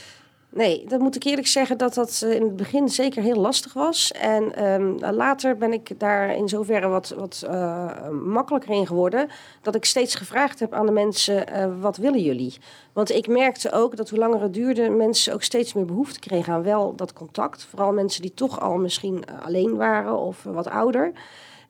Nee, 0.55 0.85
dat 0.89 1.01
moet 1.01 1.17
ik 1.17 1.25
eerlijk 1.25 1.47
zeggen 1.47 1.79
dat 1.79 1.95
dat 1.95 2.23
eh, 2.25 2.35
in 2.35 2.43
het 2.43 2.57
begin 2.57 2.89
zeker 2.89 3.23
heel 3.23 3.41
lastig 3.41 3.73
was. 3.73 4.13
En 4.13 4.65
um, 4.65 4.99
later 4.99 5.57
ben 5.57 5.73
ik 5.73 6.01
daar 6.01 6.37
in 6.37 6.49
zoverre 6.49 6.89
wat, 6.89 7.15
wat 7.17 7.43
uh, 7.47 8.09
makkelijker 8.09 8.71
in 8.71 8.87
geworden. 8.87 9.29
Dat 9.63 9.75
ik 9.75 9.85
steeds 9.85 10.15
gevraagd 10.15 10.61
heb 10.61 10.73
aan 10.73 10.87
de 10.87 10.93
mensen, 10.93 11.45
uh, 11.53 11.81
wat 11.81 11.97
willen 11.97 12.23
jullie? 12.23 12.55
Want 12.93 13.11
ik 13.11 13.27
merkte 13.27 13.73
ook 13.73 13.97
dat 13.97 14.11
hoe 14.11 14.19
langer 14.19 14.43
het 14.43 14.55
duurde, 14.55 14.91
mensen 14.91 15.33
ook 15.33 15.43
steeds 15.43 15.73
meer 15.73 15.85
behoefte 15.85 16.21
kregen 16.21 16.53
aan 16.53 16.63
wel 16.63 16.95
dat 16.97 17.13
contact. 17.13 17.65
Vooral 17.71 17.93
mensen 17.93 18.23
die 18.23 18.35
toch 18.35 18.61
al 18.61 18.77
misschien 18.77 19.25
alleen 19.43 19.77
waren 19.77 20.19
of 20.19 20.43
wat 20.43 20.69
ouder. 20.69 21.13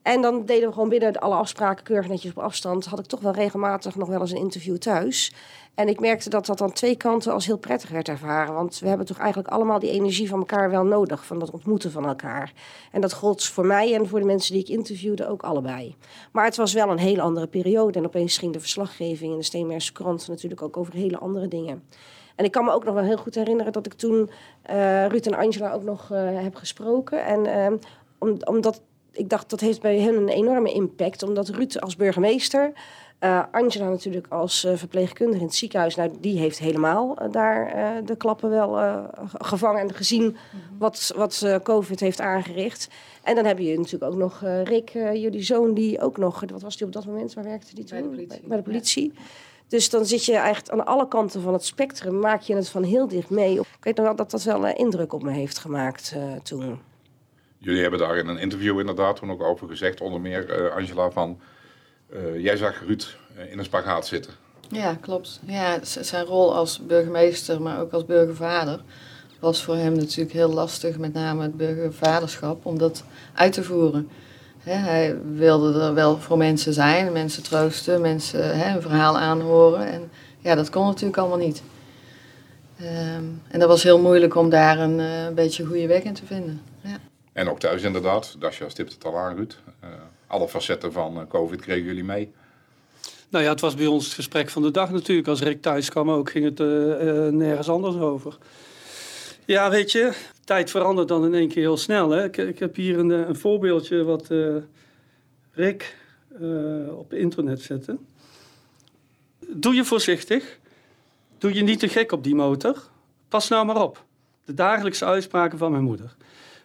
En 0.03 0.23
dan 0.23 0.45
deden 0.45 0.69
we 0.69 0.75
gewoon 0.75 0.89
binnen 0.89 1.13
alle 1.13 1.35
afspraken 1.35 1.85
keurig 1.85 2.09
netjes 2.09 2.31
op 2.31 2.43
afstand. 2.43 2.85
Had 2.85 2.99
ik 2.99 3.07
toch 3.07 3.21
wel 3.21 3.33
regelmatig 3.33 3.97
nog 3.97 4.09
wel 4.09 4.21
eens 4.21 4.31
een 4.31 4.37
interview 4.37 4.77
thuis. 4.77 5.35
En 5.75 5.89
ik 5.89 6.01
merkte 6.01 6.31
dat 6.31 6.47
dat 6.47 6.61
aan 6.61 6.73
twee 6.73 6.97
kanten 6.97 7.33
als 7.33 7.47
heel 7.47 7.59
prettig 7.59 7.91
werd 7.91 8.09
ervaren. 8.09 8.55
Want 8.55 8.79
we 8.79 8.89
hebben 8.89 9.07
toch 9.07 9.19
eigenlijk 9.19 9.49
allemaal 9.49 9.79
die 9.79 9.91
energie 9.91 10.29
van 10.29 10.39
elkaar 10.39 10.71
wel 10.71 10.85
nodig. 10.85 11.27
Van 11.27 11.39
dat 11.39 11.51
ontmoeten 11.51 11.91
van 11.91 12.07
elkaar. 12.07 12.53
En 12.91 13.01
dat 13.01 13.13
gold 13.13 13.45
voor 13.45 13.67
mij 13.67 13.95
en 13.95 14.09
voor 14.09 14.19
de 14.19 14.27
mensen 14.27 14.53
die 14.53 14.63
ik 14.63 14.69
interviewde 14.69 15.29
ook 15.29 15.43
allebei. 15.43 15.97
Maar 16.33 16.45
het 16.45 16.57
was 16.57 16.73
wel 16.73 16.91
een 16.91 16.99
hele 16.99 17.23
andere 17.23 17.47
periode. 17.47 17.99
En 17.99 18.05
opeens 18.05 18.39
ging 18.39 18.53
de 18.53 18.61
verslaggeving 18.61 19.33
in 19.33 19.39
de 19.39 19.45
Steenmerse 19.45 19.93
krant 19.93 20.29
natuurlijk 20.29 20.63
ook 20.63 20.77
over 20.77 20.95
hele 20.95 21.19
andere 21.19 21.49
dingen. 21.49 21.83
En 22.37 22.45
ik 22.45 22.51
kan 22.51 22.65
me 22.65 22.73
ook 22.73 22.85
nog 22.85 22.95
wel 22.95 23.05
heel 23.05 23.17
goed 23.17 23.35
herinneren 23.35 23.73
dat 23.73 23.87
ik 23.87 23.93
toen 23.93 24.31
uh, 24.71 25.07
Ruud 25.07 25.27
en 25.27 25.35
Angela 25.35 25.73
ook 25.73 25.83
nog 25.83 26.11
uh, 26.13 26.19
heb 26.43 26.55
gesproken. 26.55 27.25
En 27.25 27.81
om, 28.19 28.37
omdat 28.45 28.83
ik 29.13 29.29
dacht 29.29 29.51
dat 29.51 29.61
heeft 29.61 29.81
bij 29.81 29.99
hen 29.99 30.17
een 30.17 30.29
enorme 30.29 30.73
impact. 30.73 31.23
Omdat 31.23 31.49
Ruud 31.49 31.81
als 31.81 31.97
burgemeester 31.97 32.73
Uh, 33.23 33.43
Angela 33.51 33.89
natuurlijk 33.89 34.27
als 34.29 34.65
uh, 34.65 34.77
verpleegkundige 34.77 35.41
in 35.41 35.47
het 35.47 35.55
ziekenhuis, 35.55 35.95
nou, 35.95 36.11
die 36.21 36.39
heeft 36.39 36.59
helemaal 36.59 37.23
uh, 37.23 37.33
daar 37.33 38.05
de 38.05 38.17
klappen 38.17 38.51
wel 38.51 39.01
gevangen 39.33 39.81
en 39.81 39.95
gezien 39.95 40.23
mm 40.23 40.35
-hmm. 40.51 40.79
wat, 40.79 41.13
wat 41.17 41.47
COVID 41.63 42.01
heeft 42.01 42.21
aangericht. 42.21 42.89
En 43.23 43.35
dan 43.35 43.45
heb 43.45 43.59
je 43.59 43.79
natuurlijk 43.79 44.13
ook 44.13 44.19
nog 44.19 44.43
Rick, 44.65 44.89
jullie 44.93 45.43
zoon, 45.43 45.75
die 45.75 46.01
ook 46.01 46.17
nog, 46.17 46.41
wat 46.51 46.63
was 46.63 46.77
die 46.77 46.87
op 46.87 46.93
dat 46.93 47.07
moment, 47.07 47.35
waar 47.35 47.45
werkte 47.45 47.75
die 47.75 47.85
toen? 47.85 47.99
Bij 47.99 48.09
de 48.09 48.15
politie. 48.15 48.41
Bij, 48.41 48.49
bij 48.49 48.57
de 48.57 48.63
politie. 48.63 49.13
Ja. 49.15 49.21
Dus 49.69 49.91
dan 49.91 50.07
zit 50.07 50.25
je 50.25 50.37
eigenlijk 50.37 50.71
aan 50.71 50.87
alle 50.87 51.09
kanten 51.09 51.43
van 51.43 51.53
het 51.53 51.65
spectrum, 51.65 52.19
maak 52.19 52.41
je 52.41 52.55
het 52.55 52.69
van 52.69 52.83
heel 52.83 53.09
dicht 53.09 53.31
mee. 53.31 53.55
Ik 53.59 53.67
weet 53.81 53.97
nog 53.97 54.07
wel 54.07 54.17
dat 54.17 54.31
dat 54.31 54.43
wel 54.43 54.67
indruk 54.67 55.13
op 55.13 55.23
me 55.23 55.31
heeft 55.31 55.59
gemaakt 55.59 56.15
toen. 56.43 56.81
Jullie 57.63 57.81
hebben 57.81 57.99
daar 57.99 58.17
in 58.17 58.29
een 58.29 58.39
interview 58.39 58.79
inderdaad 58.79 59.17
toen 59.17 59.31
ook 59.31 59.43
over 59.43 59.69
gezegd, 59.69 60.01
onder 60.01 60.21
meer 60.21 60.71
Angela, 60.73 61.11
van 61.11 61.41
jij 62.37 62.57
zag 62.57 62.81
Ruud 62.87 63.17
in 63.51 63.59
een 63.59 63.65
spagaat 63.65 64.07
zitten. 64.07 64.33
Ja, 64.69 64.95
klopt. 65.01 65.41
Ja, 65.47 65.79
zijn 65.83 66.25
rol 66.25 66.55
als 66.55 66.87
burgemeester, 66.87 67.63
maar 67.63 67.81
ook 67.81 67.93
als 67.93 68.05
burgervader, 68.05 68.81
was 69.41 69.63
voor 69.65 69.77
hem 69.77 69.93
natuurlijk 69.93 70.33
heel 70.33 70.53
lastig, 70.53 70.99
met 70.99 71.13
name 71.13 71.43
het 71.43 71.57
burgervaderschap, 71.57 72.67
om 72.67 72.79
dat 72.79 73.05
uit 73.35 73.53
te 73.53 73.63
voeren. 73.63 74.09
hij 74.61 75.17
wilde 75.35 75.81
er 75.81 75.95
wel 75.95 76.19
voor 76.19 76.37
mensen 76.37 76.73
zijn, 76.73 77.13
mensen 77.13 77.43
troosten, 77.43 78.01
mensen 78.01 78.59
he, 78.59 78.75
een 78.75 78.83
verhaal 78.83 79.19
aanhoren. 79.19 79.87
En 79.87 80.11
ja, 80.39 80.55
dat 80.55 80.71
kon 80.71 80.87
natuurlijk 80.87 81.17
allemaal 81.17 81.39
niet. 81.39 81.63
Um, 82.81 83.43
en 83.49 83.59
dat 83.59 83.69
was 83.69 83.83
heel 83.83 84.01
moeilijk 84.01 84.35
om 84.35 84.51
daar 84.51 84.79
een 84.79 84.99
uh, 84.99 85.35
beetje 85.35 85.65
goede 85.65 85.87
weg 85.87 86.03
in 86.03 86.15
te 86.15 86.27
vinden. 86.27 86.61
Ja. 86.81 86.99
En 87.33 87.49
ook 87.49 87.59
thuis 87.59 87.83
inderdaad, 87.83 88.37
Dasja 88.39 88.69
stipt 88.69 88.93
het 88.93 89.05
al 89.05 89.19
aan, 89.19 89.37
Ruud. 89.37 89.59
Uh, 89.85 89.91
alle 90.27 90.49
facetten 90.49 90.93
van 90.93 91.19
uh, 91.19 91.23
COVID 91.29 91.61
kregen 91.61 91.85
jullie 91.85 92.05
mee. 92.05 92.33
Nou 93.29 93.45
ja, 93.45 93.51
het 93.51 93.61
was 93.61 93.75
bij 93.75 93.87
ons 93.87 94.05
het 94.05 94.15
gesprek 94.15 94.51
van 94.51 94.63
de 94.63 94.71
dag 94.71 94.91
natuurlijk. 94.91 95.29
Als 95.29 95.41
Rick 95.41 95.63
thuis 95.63 95.91
kwam 95.91 96.11
ook, 96.11 96.31
ging 96.31 96.45
het 96.45 96.61
uh, 96.61 96.67
nergens 97.29 97.69
anders 97.69 97.97
over. 97.97 98.39
Ja, 99.45 99.71
weet 99.71 99.93
je, 99.93 100.13
tijd 100.45 100.71
verandert 100.71 101.09
dan 101.09 101.25
in 101.25 101.35
één 101.35 101.49
keer 101.49 101.63
heel 101.63 101.77
snel. 101.77 102.11
Hè? 102.11 102.25
Ik, 102.25 102.37
ik 102.37 102.59
heb 102.59 102.77
hier 102.77 102.99
een, 102.99 103.11
een 103.11 103.37
voorbeeldje 103.37 104.05
wat 104.05 104.29
Rick 105.53 105.97
op 106.89 107.13
internet 107.13 107.61
zette. 107.61 107.97
Doe 109.49 109.75
je 109.75 109.85
voorzichtig. 109.85 110.59
Doe 111.39 111.55
je 111.55 111.63
niet 111.63 111.79
te 111.79 111.89
gek 111.89 112.13
op 112.13 112.25
die 112.25 112.35
motor. 112.35 112.83
Pas 113.29 113.49
nou 113.49 113.67
maar 113.67 113.83
op. 113.83 114.05
De 114.45 114.55
dagelijkse 114.55 115.05
uitspraken 115.05 115.59
van 115.59 115.71
mijn 115.71 115.85
moeder. 115.85 116.15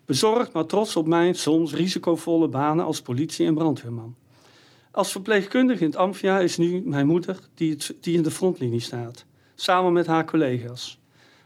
Bezorgd, 0.08 0.54
maar 0.54 0.66
trots 0.66 0.96
op 0.96 1.08
mijn 1.08 1.36
soms 1.36 1.74
risicovolle 1.74 2.48
banen 2.48 2.86
als 2.86 3.02
politie- 3.02 3.46
en 3.46 3.54
brandweerman. 3.54 4.16
Als 4.92 5.12
verpleegkundige 5.12 5.84
in 5.84 5.90
het 5.90 5.96
Amphia 5.96 6.40
is 6.40 6.58
nu 6.58 6.82
mijn 6.86 7.08
moeder 7.08 7.40
die, 7.54 7.78
die 8.02 8.16
in 8.16 8.24
de 8.24 8.32
frontlinie 8.32 8.80
staat, 8.80 9.26
samen 9.56 9.94
met 9.94 10.08
haar 10.08 10.26
collega's. 10.26 11.00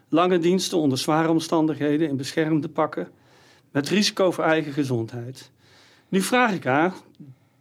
Lange 0.09 0.39
diensten 0.39 0.77
onder 0.77 0.97
zware 0.97 1.29
omstandigheden 1.29 2.07
in 2.07 2.17
beschermde 2.17 2.69
pakken, 2.69 3.07
met 3.71 3.89
risico 3.89 4.31
voor 4.31 4.43
eigen 4.43 4.73
gezondheid. 4.73 5.51
Nu 6.09 6.21
vraag 6.21 6.53
ik 6.53 6.63
haar, 6.63 6.93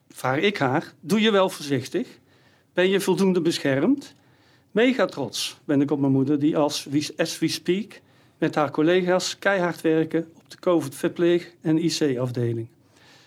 vraag 0.09 0.38
ik 0.38 0.59
haar, 0.59 0.95
doe 1.00 1.21
je 1.21 1.30
wel 1.30 1.49
voorzichtig? 1.49 2.09
Ben 2.73 2.88
je 2.88 3.00
voldoende 3.00 3.40
beschermd? 3.40 4.14
Mega 4.71 5.07
trots 5.07 5.59
ben 5.64 5.80
ik 5.80 5.90
op 5.90 6.00
mijn 6.00 6.12
moeder 6.12 6.38
die 6.38 6.57
als 6.57 6.88
as 7.16 7.38
we 7.38 7.49
speak 7.49 8.00
met 8.38 8.54
haar 8.54 8.71
collega's 8.71 9.38
keihard 9.38 9.80
werken 9.80 10.33
de 10.50 10.59
COVID-verpleeg- 10.59 11.54
en 11.61 11.85
IC-afdeling. 11.85 12.69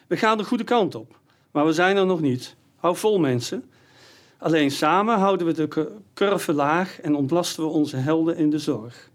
We 0.08 0.18
gaan 0.18 0.38
de 0.38 0.44
goede 0.44 0.63
kant 0.63 0.96
op. 0.96 1.20
Maar 1.51 1.65
we 1.65 1.74
zijn 1.74 1.98
er 1.98 2.06
nog 2.06 2.22
niet. 2.22 2.56
Hou 2.75 2.96
vol, 2.96 3.20
mensen. 3.20 3.70
Alleen 4.38 4.72
samen 4.72 5.18
houden 5.18 5.48
we 5.48 5.53
de 5.53 5.92
curve 6.13 6.53
laag 6.53 7.01
en 7.01 7.15
ontlasten 7.15 7.63
we 7.63 7.70
onze 7.70 7.98
helden 7.98 8.38
in 8.38 8.50
de 8.50 8.60
zorg. 8.60 9.10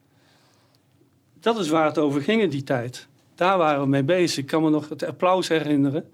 Dat 1.41 1.59
is 1.59 1.69
waar 1.69 1.87
het 1.87 1.99
over 1.99 2.23
ging 2.23 2.43
in 2.43 2.50
die 2.50 2.65
tijd. 2.65 3.07
Daar 3.35 3.59
waren 3.59 3.81
we 3.81 3.87
mee 3.87 4.03
bezig. 4.03 4.38
Ik 4.38 4.47
kan 4.47 4.62
me 4.62 4.71
nog 4.71 4.88
het 4.88 5.05
applaus 5.05 5.49
herinneren. 5.49 6.11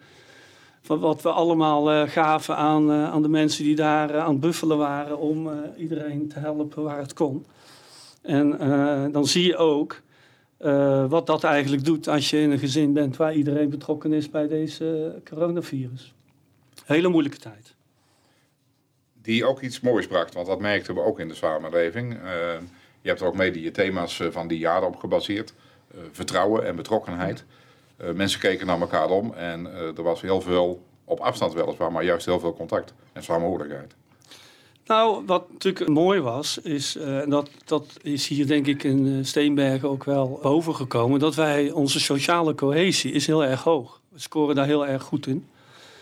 Van 0.81 0.99
wat 0.99 1.23
we 1.23 1.31
allemaal 1.31 1.93
uh, 1.93 2.09
gaven 2.09 2.57
aan, 2.57 2.91
uh, 2.91 3.11
aan 3.11 3.23
de 3.23 3.29
mensen 3.29 3.65
die 3.65 3.77
daar 3.77 4.15
uh, 4.15 4.25
aan 4.25 4.31
het 4.31 4.41
buffelen 4.41 4.79
waren 4.79 5.19
om 5.19 5.51
iedereen 5.77 6.29
te 6.29 6.39
helpen 6.39 6.83
waar 6.83 6.99
het 6.99 7.13
kon. 7.13 7.47
En 8.23 8.59
dan 9.13 9.27
zie 9.27 9.47
je 9.47 9.57
ook 9.57 10.03
wat 11.09 11.27
dat 11.27 11.45
eigenlijk 11.45 11.85
doet 11.85 12.09
als 12.09 12.31
je 12.31 12.41
in 12.41 12.51
een 12.51 12.59
gezin 12.59 12.93
bent 12.93 13.17
waar 13.17 13.35
iedereen 13.35 13.71
betrokken 13.71 14.13
is 14.13 14.31
bij 14.31 14.49
deze 14.49 15.21
coronavirus. 15.25 16.15
Hele 16.85 17.09
moeilijke 17.09 17.39
tijd. 17.39 17.75
Die 19.23 19.45
ook 19.45 19.61
iets 19.61 19.81
moois 19.81 20.07
bracht, 20.07 20.35
want 20.35 20.47
dat 20.47 20.61
merkten 20.61 20.95
we 20.95 21.01
ook 21.01 21.21
in 21.21 21.29
de 21.29 21.35
samenleving. 21.35 22.13
Uh, 22.15 22.21
je 23.01 23.09
hebt 23.09 23.21
er 23.21 23.27
ook 23.27 23.37
mede 23.37 23.61
je 23.61 23.71
thema's 23.71 24.23
van 24.31 24.49
die 24.49 24.59
jaren 24.59 24.89
op 24.89 24.97
gebaseerd. 24.97 25.55
Vertrouwen 26.11 26.67
en 26.67 26.77
betrokkenheid. 26.77 27.45
Mensen 28.15 28.41
keken 28.41 28.67
naar 28.67 28.81
elkaar 28.81 29.11
om 29.11 29.35
en 29.35 29.67
er 29.97 30.03
was 30.03 30.21
heel 30.21 30.41
veel, 30.41 30.83
op 31.05 31.21
afstand 31.21 31.53
weliswaar, 31.53 31.93
maar 31.93 32.05
juist 32.05 32.27
heel 32.27 32.41
veel 32.41 32.55
contact 32.55 32.95
en 33.13 33.23
samenhorigheid. 33.23 33.95
Nou, 34.87 35.23
wat 35.27 35.53
natuurlijk 35.53 35.89
mooi 35.89 36.21
was, 36.21 36.59
is, 36.59 36.97
en 36.97 37.31
dat, 37.31 37.51
dat 37.65 37.87
is 38.03 38.29
hier 38.29 38.47
denk 38.47 38.67
ik 38.67 38.85
in 38.85 39.27
Steenbergen 39.27 39.89
ook 39.89 40.05
wel 40.05 40.39
bovengekomen, 40.43 41.21
dat 41.21 41.35
wij, 41.35 41.71
onze 41.71 42.01
sociale 42.01 42.55
cohesie 42.55 43.13
is 43.13 43.27
heel 43.27 43.45
erg 43.45 43.63
hoog. 43.63 44.01
We 44.09 44.21
scoren 44.21 44.55
daar 44.55 44.67
heel 44.67 44.87
erg 44.87 45.03
goed 45.03 45.27
in. 45.27 45.47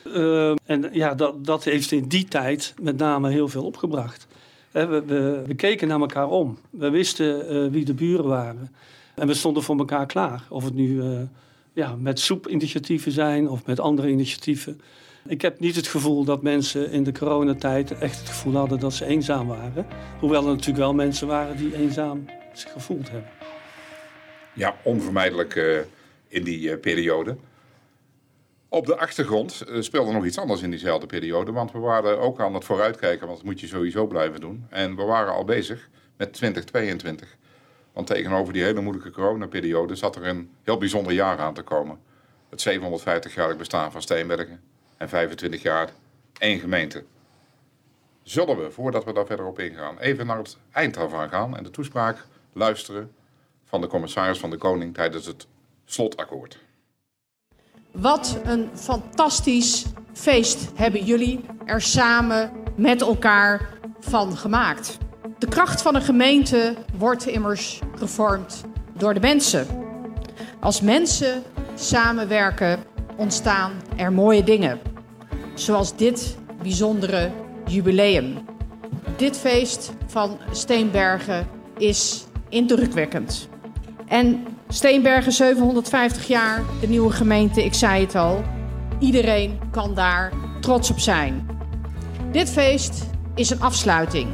Uh, 0.07 0.55
en 0.65 0.89
ja, 0.93 1.15
dat, 1.15 1.45
dat 1.45 1.65
heeft 1.65 1.93
in 1.93 2.09
die 2.09 2.25
tijd 2.25 2.75
met 2.81 2.97
name 2.97 3.31
heel 3.31 3.49
veel 3.49 3.65
opgebracht. 3.65 4.27
we, 4.71 5.43
we, 5.47 5.55
keken 5.55 5.89
naar 5.89 6.01
elkaar 6.01 6.29
om. 6.29 6.59
We 6.71 6.91
wisten 6.91 7.55
uh, 7.55 7.71
wie 7.71 7.85
de 7.85 7.95
buren 7.95 8.27
waren. 8.27 8.73
En 9.15 9.27
we 9.27 9.35
stonden 9.35 9.63
voor 9.63 9.79
elkaar 9.79 10.07
klaar. 10.07 10.45
Of 10.49 10.65
het 10.65 10.75
nu 10.75 11.03
uh, 11.03 11.21
ja, 11.73 11.97
met 11.97 12.21
soepinitiatieven 12.21 13.13
zijn 13.13 13.49
of 13.49 13.67
met 13.67 13.81
andere 13.81 14.09
initiatieven. 14.09 14.81
Ik 15.27 15.43
heb 15.43 15.61
niet 15.61 15.77
het 15.77 15.87
gevoel 15.87 16.25
dat 16.25 16.43
mensen 16.43 16.91
in 16.91 17.03
de 17.03 17.13
coronatijd 17.13 17.99
echt 17.99 18.19
het 18.19 18.29
gevoel 18.29 18.55
hadden 18.55 18.81
dat 18.81 18.93
ze 18.93 19.07
eenzaam 19.07 19.47
waren. 19.47 19.87
Hoewel 20.21 20.43
er 20.43 20.51
natuurlijk 20.51 20.79
wel 20.79 20.95
mensen 20.95 21.27
waren 21.27 21.57
die 21.57 21.77
eenzaam 21.77 22.25
zich 22.53 22.73
gevoeld 22.73 23.11
hebben. 23.11 23.31
Ja, 24.53 24.77
onvermijdelijk 24.83 25.87
in 26.29 26.45
die 26.45 26.77
periode. 26.77 27.37
Op 28.69 28.87
de 28.87 28.97
achtergrond 28.97 29.65
uh, 29.69 29.81
speelde 29.81 30.13
nog 30.13 30.25
iets 30.25 30.39
anders 30.39 30.63
in 30.63 30.71
diezelfde 30.71 31.07
periode. 31.07 31.53
Want 31.53 31.73
we 31.73 31.79
waren 31.79 32.19
ook 32.19 32.41
aan 32.41 32.55
het 32.55 32.65
vooruitkijken, 32.65 33.27
want 33.27 33.39
dat 33.39 33.47
moet 33.47 33.61
je 33.61 33.67
sowieso 33.67 34.07
blijven 34.07 34.41
doen. 34.41 34.67
En 34.69 34.97
we 34.97 35.03
waren 35.03 35.33
al 35.33 35.45
bezig 35.45 35.89
met 36.17 36.33
2022. 36.33 37.37
Want 37.93 38.07
tegenover 38.07 38.53
die 38.53 38.63
hele 38.63 38.81
moeilijke 38.81 39.11
coronaperiode 39.11 39.95
zat 39.95 40.17
er 40.17 40.27
een 40.27 40.51
heel 40.63 40.79
bijzonder 40.79 41.13
jaar 41.13 41.39
aan 41.39 41.55
te 41.55 41.63
komen. 41.63 41.99
Het 42.51 42.69
750-jarig 42.69 43.57
bestaan 43.57 43.93
van 43.93 44.03
Steenbergen 44.03 44.72
en 45.03 45.09
25 45.09 45.63
jaar 45.63 45.91
één 46.39 46.59
gemeente. 46.59 47.05
Zullen 48.23 48.63
we, 48.63 48.71
voordat 48.71 49.05
we 49.05 49.13
daar 49.13 49.27
verder 49.27 49.47
op 49.47 49.59
ingaan, 49.59 49.99
even 49.99 50.27
naar 50.27 50.39
het 50.39 50.57
eind 50.73 50.97
ervan 50.97 51.29
gaan 51.29 51.57
en 51.57 51.63
de 51.63 51.71
toespraak 51.71 52.27
luisteren 52.53 53.13
van 53.65 53.81
de 53.81 53.87
commissaris 53.87 54.39
van 54.39 54.51
de 54.51 54.57
Koning 54.57 54.95
tijdens 54.95 55.27
het 55.27 55.47
slotakkoord. 55.85 56.59
Wat 57.91 58.41
een 58.45 58.71
fantastisch 58.75 59.87
feest 60.13 60.71
hebben 60.75 61.05
jullie 61.05 61.45
er 61.65 61.81
samen 61.81 62.53
met 62.77 63.01
elkaar 63.01 63.69
van 64.01 64.37
gemaakt. 64.37 64.99
De 65.39 65.49
kracht 65.49 65.83
van 65.83 65.95
een 65.95 66.03
gemeente 66.03 66.75
wordt 66.97 67.27
immers 67.27 67.81
gevormd 67.95 68.65
door 68.93 69.15
de 69.15 69.21
mensen. 69.21 69.67
Als 70.61 70.81
mensen 70.81 71.43
samenwerken, 71.75 72.85
ontstaan 73.17 73.73
er 73.97 74.13
mooie 74.13 74.45
dingen. 74.45 74.92
Zoals 75.55 75.97
dit 75.97 76.37
bijzondere 76.63 77.31
jubileum. 77.67 78.39
Dit 79.17 79.39
feest 79.39 79.93
van 80.07 80.39
Steenbergen 80.53 81.47
is 81.79 82.25
indrukwekkend. 82.49 83.49
En 84.07 84.47
Steenbergen 84.69 85.33
750 85.33 86.27
jaar, 86.27 86.63
de 86.81 86.89
nieuwe 86.89 87.13
gemeente, 87.13 87.65
ik 87.65 87.75
zei 87.75 88.01
het 88.01 88.15
al. 88.15 88.43
Iedereen 88.99 89.59
kan 89.71 89.95
daar 89.95 90.33
trots 90.61 90.91
op 90.91 90.99
zijn. 90.99 91.47
Dit 92.31 92.51
feest 92.51 93.05
is 93.35 93.51
een 93.51 93.61
afsluiting, 93.61 94.29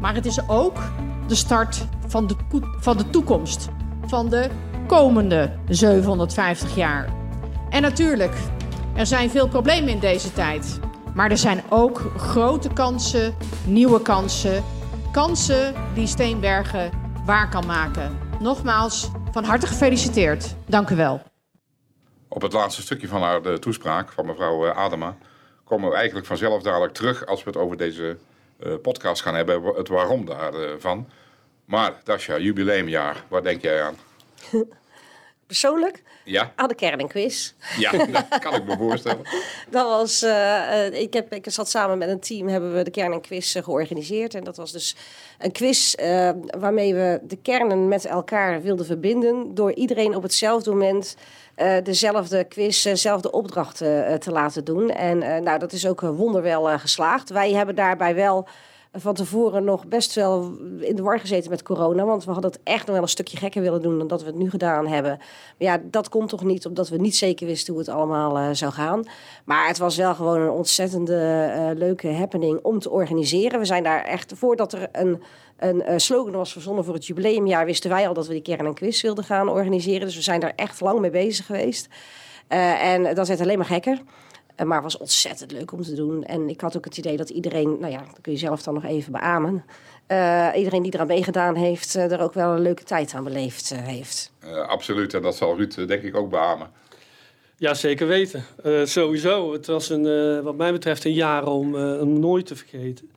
maar 0.00 0.14
het 0.14 0.26
is 0.26 0.48
ook 0.48 0.78
de 1.26 1.34
start 1.34 1.86
van 2.06 2.26
de, 2.26 2.34
van 2.80 2.96
de 2.96 3.10
toekomst, 3.10 3.68
van 4.06 4.28
de 4.28 4.48
komende 4.86 5.50
750 5.68 6.76
jaar. 6.76 7.08
En 7.70 7.82
natuurlijk, 7.82 8.34
er 8.96 9.06
zijn 9.06 9.30
veel 9.30 9.48
problemen 9.48 9.88
in 9.88 9.98
deze 9.98 10.32
tijd, 10.32 10.78
maar 11.14 11.30
er 11.30 11.38
zijn 11.38 11.62
ook 11.68 11.98
grote 12.16 12.72
kansen, 12.72 13.36
nieuwe 13.66 14.02
kansen, 14.02 14.64
kansen 15.12 15.74
die 15.94 16.06
Steenbergen 16.06 16.90
waar 17.24 17.50
kan 17.50 17.66
maken. 17.66 18.18
Nogmaals, 18.40 19.10
van 19.30 19.44
harte 19.44 19.66
gefeliciteerd. 19.66 20.54
Dank 20.66 20.90
u 20.90 20.96
wel. 20.96 21.22
Op 22.28 22.42
het 22.42 22.52
laatste 22.52 22.82
stukje 22.82 23.08
van 23.08 23.22
haar 23.22 23.42
de 23.42 23.58
toespraak 23.58 24.12
van 24.12 24.26
mevrouw 24.26 24.66
eh, 24.66 24.76
Adema 24.76 25.16
komen 25.64 25.90
we 25.90 25.96
eigenlijk 25.96 26.26
vanzelf 26.26 26.62
dadelijk 26.62 26.94
terug 26.94 27.26
als 27.26 27.44
we 27.44 27.50
het 27.50 27.58
over 27.58 27.76
deze 27.76 28.16
uh, 28.58 28.74
podcast 28.82 29.22
gaan 29.22 29.34
hebben. 29.34 29.62
Het 29.62 29.88
waarom 29.88 30.24
daarvan. 30.24 31.08
maar 31.64 32.00
Dasha, 32.04 32.38
jubileumjaar, 32.38 33.24
waar 33.28 33.42
denk 33.42 33.62
jij 33.62 33.82
aan? 33.82 33.96
Persoonlijk? 35.46 36.02
Ja. 36.24 36.52
Aan 36.56 36.68
de 36.68 36.74
kernquiz. 36.74 37.52
Ja, 37.78 37.90
dat 38.30 38.38
kan 38.38 38.54
ik 38.54 38.64
me 38.64 38.76
voorstellen. 38.76 39.22
dat 39.70 39.86
was, 39.86 40.22
uh, 40.22 41.00
ik, 41.00 41.12
heb, 41.12 41.32
ik 41.32 41.50
zat 41.50 41.70
samen 41.70 41.98
met 41.98 42.08
een 42.08 42.20
team, 42.20 42.48
hebben 42.48 42.74
we 42.74 42.82
de 42.82 42.90
kernquiz 42.90 43.56
georganiseerd. 43.62 44.34
En 44.34 44.44
dat 44.44 44.56
was 44.56 44.72
dus 44.72 44.96
een 45.38 45.52
quiz 45.52 45.94
uh, 45.94 46.30
waarmee 46.58 46.94
we 46.94 47.20
de 47.22 47.36
kernen 47.36 47.88
met 47.88 48.04
elkaar 48.04 48.62
wilden 48.62 48.86
verbinden. 48.86 49.54
Door 49.54 49.72
iedereen 49.72 50.14
op 50.14 50.22
hetzelfde 50.22 50.70
moment 50.70 51.16
uh, 51.56 51.76
dezelfde 51.82 52.44
quiz, 52.44 52.82
dezelfde 52.82 53.30
opdrachten 53.30 54.20
te 54.20 54.30
laten 54.30 54.64
doen. 54.64 54.90
En 54.90 55.18
nou, 55.18 55.58
dat 55.58 55.72
is 55.72 55.86
ook 55.86 56.00
wonderwel 56.00 56.78
geslaagd. 56.78 57.30
Wij 57.30 57.52
hebben 57.52 57.74
daarbij 57.74 58.14
wel 58.14 58.48
van 58.96 59.14
tevoren 59.14 59.64
nog 59.64 59.86
best 59.86 60.14
wel 60.14 60.56
in 60.80 60.96
de 60.96 61.02
war 61.02 61.20
gezeten 61.20 61.50
met 61.50 61.62
corona. 61.62 62.04
Want 62.04 62.24
we 62.24 62.30
hadden 62.30 62.50
het 62.50 62.60
echt 62.62 62.86
nog 62.86 62.94
wel 62.94 63.02
een 63.02 63.08
stukje 63.08 63.36
gekker 63.36 63.62
willen 63.62 63.82
doen 63.82 63.98
dan 63.98 64.06
dat 64.06 64.20
we 64.20 64.26
het 64.26 64.36
nu 64.36 64.50
gedaan 64.50 64.86
hebben. 64.86 65.16
Maar 65.18 65.68
ja, 65.68 65.80
dat 65.84 66.08
komt 66.08 66.28
toch 66.28 66.44
niet 66.44 66.66
omdat 66.66 66.88
we 66.88 66.96
niet 66.96 67.16
zeker 67.16 67.46
wisten 67.46 67.72
hoe 67.72 67.82
het 67.82 67.92
allemaal 67.92 68.38
uh, 68.38 68.48
zou 68.52 68.72
gaan. 68.72 69.04
Maar 69.44 69.66
het 69.66 69.78
was 69.78 69.96
wel 69.96 70.14
gewoon 70.14 70.40
een 70.40 70.50
ontzettende 70.50 71.52
uh, 71.56 71.78
leuke 71.78 72.12
happening 72.12 72.58
om 72.62 72.78
te 72.78 72.90
organiseren. 72.90 73.58
We 73.58 73.64
zijn 73.64 73.82
daar 73.82 74.04
echt, 74.04 74.32
voordat 74.36 74.72
er 74.72 74.88
een, 74.92 75.22
een 75.56 75.82
uh, 75.88 75.94
slogan 75.96 76.32
was 76.32 76.52
verzonnen 76.52 76.84
voor 76.84 76.94
het 76.94 77.06
jubileumjaar, 77.06 77.64
wisten 77.64 77.90
wij 77.90 78.08
al 78.08 78.14
dat 78.14 78.26
we 78.26 78.32
die 78.32 78.42
kern 78.42 78.66
en 78.66 78.74
quiz 78.74 79.02
wilden 79.02 79.24
gaan 79.24 79.48
organiseren. 79.48 80.06
Dus 80.06 80.16
we 80.16 80.22
zijn 80.22 80.40
daar 80.40 80.52
echt 80.56 80.80
lang 80.80 81.00
mee 81.00 81.10
bezig 81.10 81.46
geweest. 81.46 81.88
en 82.48 83.14
dat 83.14 83.28
werd 83.28 83.40
alleen 83.40 83.58
maar 83.58 83.66
gekker. 83.66 84.02
Uh, 84.56 84.66
maar 84.66 84.82
was 84.82 84.98
ontzettend 84.98 85.52
leuk 85.52 85.72
om 85.72 85.82
te 85.82 85.94
doen. 85.94 86.24
En 86.24 86.48
ik 86.48 86.60
had 86.60 86.76
ook 86.76 86.84
het 86.84 86.96
idee 86.96 87.16
dat 87.16 87.30
iedereen, 87.30 87.76
nou 87.80 87.92
ja, 87.92 87.98
dat 87.98 88.18
kun 88.20 88.32
je 88.32 88.38
zelf 88.38 88.62
dan 88.62 88.74
nog 88.74 88.84
even 88.84 89.12
beamen. 89.12 89.64
Uh, 90.08 90.48
iedereen 90.56 90.82
die 90.82 90.94
eraan 90.94 91.06
meegedaan 91.06 91.54
heeft, 91.54 91.96
uh, 91.96 92.12
er 92.12 92.20
ook 92.20 92.32
wel 92.32 92.52
een 92.52 92.62
leuke 92.62 92.84
tijd 92.84 93.14
aan 93.14 93.24
beleefd 93.24 93.74
heeft. 93.74 94.32
absoluut, 94.66 95.14
en 95.14 95.22
dat 95.22 95.36
zal 95.36 95.56
Ruud 95.56 95.86
denk 95.88 96.02
ik 96.02 96.16
ook 96.16 96.30
beamen. 96.30 96.70
Ja, 97.56 97.74
zeker 97.74 98.06
weten. 98.06 98.44
sowieso. 98.84 99.52
Het 99.52 99.66
was 99.66 99.90
een, 99.90 100.42
wat 100.42 100.56
mij 100.56 100.72
betreft 100.72 101.04
een 101.04 101.12
jaar 101.12 101.46
om, 101.46 101.76
om 101.76 102.18
nooit 102.20 102.46
te 102.46 102.56
vergeten. 102.56 103.10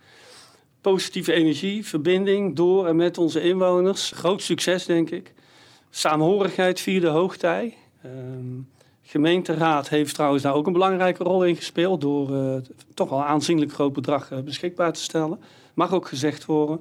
Positieve 0.82 1.34
energie, 1.34 1.86
verbinding 1.86 2.56
door 2.56 2.88
en 2.88 2.96
met 2.96 3.18
onze 3.18 3.42
inwoners. 3.42 4.12
Groot 4.16 4.42
succes, 4.42 4.86
denk 4.86 5.10
ik. 5.10 5.34
Samenhorigheid 5.90 6.80
vierde 6.80 7.08
hoogtij. 7.08 7.78
Ehm, 8.04 8.62
gemeenteraad 9.10 9.90
heeft 9.90 10.14
trouwens 10.14 10.44
daar 10.44 10.54
ook 10.54 10.68
een 10.68 10.74
belangrijke 10.74 11.24
rol 11.24 11.46
in 11.46 11.56
gespeeld 11.56 12.02
door 12.02 12.32
uh, 12.32 12.56
toch 12.94 13.12
een 13.12 13.18
aanzienlijk 13.18 13.72
groot 13.72 13.94
bedrag 13.94 14.32
uh, 14.32 14.40
beschikbaar 14.40 14.94
te 14.94 15.02
stellen. 15.02 15.40
Mag 15.74 15.94
ook 15.94 16.08
gezegd 16.08 16.46
worden. 16.46 16.76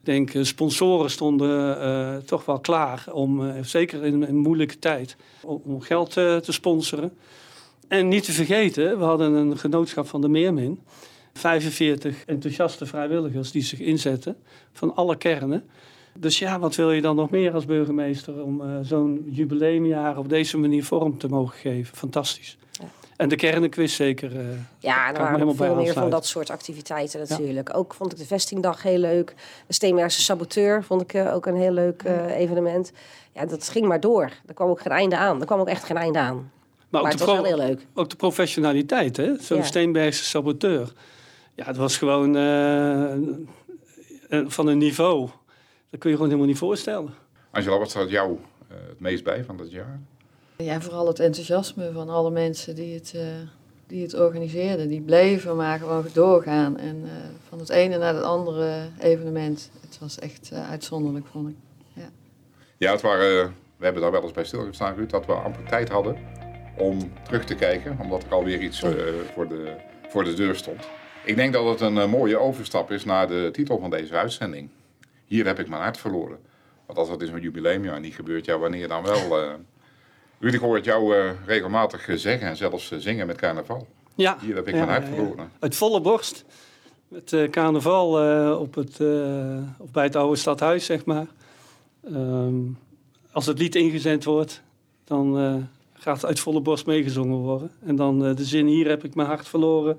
Ik 0.00 0.04
denk, 0.04 0.34
uh, 0.34 0.44
sponsoren 0.44 1.10
stonden 1.10 2.26
toch 2.26 2.44
wel 2.44 2.60
klaar 2.60 3.04
om, 3.12 3.52
zeker 3.64 4.04
in 4.04 4.22
een 4.22 4.36
moeilijke 4.36 4.78
tijd, 4.78 5.16
om, 5.42 5.62
om 5.64 5.80
geld 5.80 6.12
te 6.12 6.42
sponsoren. 6.48 7.12
En 7.88 8.08
niet 8.08 8.24
te 8.24 8.32
vergeten, 8.32 8.98
we 8.98 9.04
hadden 9.04 9.32
een 9.32 9.58
genootschap 9.58 10.08
van 10.08 10.20
de 10.20 10.28
Meermin. 10.28 10.80
45 11.32 12.24
enthousiaste 12.26 12.86
vrijwilligers 12.86 13.50
die 13.50 13.62
zich 13.62 13.80
inzetten 13.80 14.36
van 14.72 14.94
alle 14.94 15.16
kernen. 15.16 15.64
Dus 16.20 16.38
ja, 16.38 16.58
wat 16.58 16.74
wil 16.74 16.92
je 16.92 17.00
dan 17.00 17.16
nog 17.16 17.30
meer 17.30 17.54
als 17.54 17.64
burgemeester 17.64 18.42
om 18.42 18.60
uh, 18.60 18.78
zo'n 18.82 19.26
jubileumjaar 19.30 20.18
op 20.18 20.28
deze 20.28 20.58
manier 20.58 20.84
vorm 20.84 21.18
te 21.18 21.28
mogen 21.28 21.58
geven? 21.58 21.96
Fantastisch. 21.96 22.56
Ja. 22.70 22.84
En 23.16 23.28
de 23.28 23.36
kernenquiz 23.36 23.94
zeker. 23.94 24.32
Uh, 24.32 24.40
ja, 24.78 25.12
er 25.12 25.18
waren 25.18 25.56
veel 25.56 25.74
meer 25.74 25.92
van 25.92 26.10
dat 26.10 26.26
soort 26.26 26.50
activiteiten 26.50 27.24
natuurlijk. 27.28 27.68
Ja. 27.68 27.74
Ook 27.74 27.94
vond 27.94 28.12
ik 28.12 28.18
de 28.18 28.24
vestingdag 28.24 28.82
heel 28.82 28.98
leuk. 28.98 29.34
De 29.66 29.74
Steenbergse 29.74 30.22
Saboteur 30.22 30.84
vond 30.84 31.00
ik 31.02 31.14
uh, 31.14 31.34
ook 31.34 31.46
een 31.46 31.56
heel 31.56 31.72
leuk 31.72 32.02
evenement. 32.36 32.92
Ja, 33.32 33.46
dat 33.46 33.68
ging 33.68 33.86
maar 33.86 34.00
door. 34.00 34.32
Er 34.46 34.54
kwam 34.54 34.68
ook 34.68 34.80
geen 34.80 34.92
einde 34.92 35.16
aan. 35.16 35.40
Er 35.40 35.46
kwam 35.46 35.60
ook 35.60 35.68
echt 35.68 35.84
geen 35.84 35.96
einde 35.96 36.18
aan. 36.18 36.50
Maar, 36.88 37.02
maar 37.02 37.10
het 37.10 37.20
was 37.20 37.34
wel 37.34 37.44
heel 37.44 37.56
leuk. 37.56 37.86
Ook 37.94 38.10
de 38.10 38.16
professionaliteit, 38.16 39.16
hè? 39.16 39.36
Zo'n 39.40 39.56
ja. 39.56 39.62
Steenbergse 39.62 40.24
Saboteur. 40.24 40.92
Ja, 41.54 41.64
het 41.64 41.76
was 41.76 41.96
gewoon 41.96 42.34
van 44.46 44.66
een 44.66 44.78
niveau 44.78 45.28
dat 45.90 46.00
kun 46.00 46.10
je 46.10 46.16
gewoon 46.16 46.30
helemaal 46.30 46.50
niet 46.50 46.58
voorstellen. 46.58 47.14
Angela, 47.50 47.78
wat 47.78 47.90
staat 47.90 48.10
jou 48.10 48.30
uh, 48.32 48.76
het 48.88 49.00
meest 49.00 49.24
bij 49.24 49.44
van 49.44 49.56
dat 49.56 49.70
jaar? 49.70 50.00
Ja, 50.56 50.80
vooral 50.80 51.06
het 51.06 51.20
enthousiasme 51.20 51.92
van 51.92 52.08
alle 52.08 52.30
mensen 52.30 52.74
die 52.74 52.94
het, 52.94 53.12
uh, 53.16 53.22
die 53.86 54.02
het 54.02 54.14
organiseerden. 54.14 54.88
Die 54.88 55.00
bleven 55.00 55.56
maar 55.56 55.78
gewoon 55.78 56.06
doorgaan. 56.12 56.78
En 56.78 56.96
uh, 56.96 57.10
van 57.48 57.58
het 57.58 57.68
ene 57.68 57.98
naar 57.98 58.14
het 58.14 58.24
andere 58.24 58.88
evenement. 58.98 59.70
Het 59.80 59.98
was 59.98 60.18
echt 60.18 60.52
uitzonderlijk, 60.52 61.26
vond 61.26 61.48
ik. 61.48 61.54
Ja, 61.92 62.10
ja 62.76 62.92
het 62.92 63.00
waren, 63.00 63.54
we 63.76 63.84
hebben 63.84 64.02
daar 64.02 64.10
wel 64.10 64.22
eens 64.22 64.32
bij 64.32 64.44
stilgestaan, 64.44 64.94
Ruud, 64.94 65.10
dat 65.10 65.26
we 65.26 65.32
amper 65.32 65.64
tijd 65.68 65.88
hadden 65.88 66.16
om 66.76 67.12
terug 67.22 67.44
te 67.44 67.54
kijken. 67.54 67.98
Omdat 68.00 68.24
er 68.24 68.32
alweer 68.32 68.60
iets 68.60 68.80
voor, 68.80 69.48
de, 69.48 69.76
voor 70.08 70.24
de 70.24 70.34
deur 70.34 70.56
stond. 70.56 70.88
Ik 71.24 71.36
denk 71.36 71.52
dat 71.52 71.64
het 71.64 71.80
een 71.80 72.10
mooie 72.10 72.38
overstap 72.38 72.90
is 72.90 73.04
naar 73.04 73.28
de 73.28 73.48
titel 73.52 73.78
van 73.78 73.90
deze 73.90 74.14
uitzending 74.14 74.68
hier 75.28 75.46
heb 75.46 75.58
ik 75.58 75.68
mijn 75.68 75.82
hart 75.82 75.98
verloren. 75.98 76.38
Want 76.86 76.98
als 76.98 77.08
dat 77.08 77.22
is 77.22 77.28
een 77.28 77.40
jubileumjaar 77.40 78.00
niet 78.00 78.14
gebeurt, 78.14 78.44
ja, 78.44 78.58
wanneer 78.58 78.88
dan 78.88 79.02
wel? 79.02 79.42
Uh... 79.42 79.52
Ruud, 80.40 80.54
ik 80.54 80.60
hoor 80.60 80.74
het 80.74 80.84
jou 80.84 81.16
uh, 81.16 81.30
regelmatig 81.46 82.08
zeggen 82.14 82.48
en 82.48 82.56
zelfs 82.56 82.90
uh, 82.90 82.98
zingen 82.98 83.26
met 83.26 83.36
carnaval. 83.36 83.86
Ja. 84.14 84.38
Hier 84.40 84.54
heb 84.54 84.68
ik 84.68 84.74
ja, 84.74 84.84
mijn 84.84 85.02
hart 85.02 85.14
verloren. 85.14 85.50
Het 85.60 85.76
volle 85.76 86.00
borst. 86.00 86.44
Met 87.08 87.36
carnaval 87.50 88.08
op 88.58 88.74
het, 88.74 89.00
of 89.78 89.90
bij 89.92 90.04
het 90.04 90.16
oude 90.16 90.36
stadhuis, 90.36 90.84
zeg 90.84 91.04
maar. 91.04 91.26
Um, 92.12 92.78
als 93.32 93.46
het 93.46 93.58
lied 93.58 93.74
ingezend 93.74 94.24
wordt, 94.24 94.62
dan 95.04 95.36
gaat 95.92 96.16
het 96.16 96.24
uit 96.24 96.40
volle 96.40 96.60
borst 96.60 96.86
meegezongen 96.86 97.36
worden. 97.36 97.70
En 97.84 97.96
dan 97.96 98.18
de 98.18 98.44
zin, 98.44 98.66
hier 98.66 98.88
heb 98.88 99.04
ik 99.04 99.14
mijn 99.14 99.28
hart 99.28 99.48
verloren. 99.48 99.98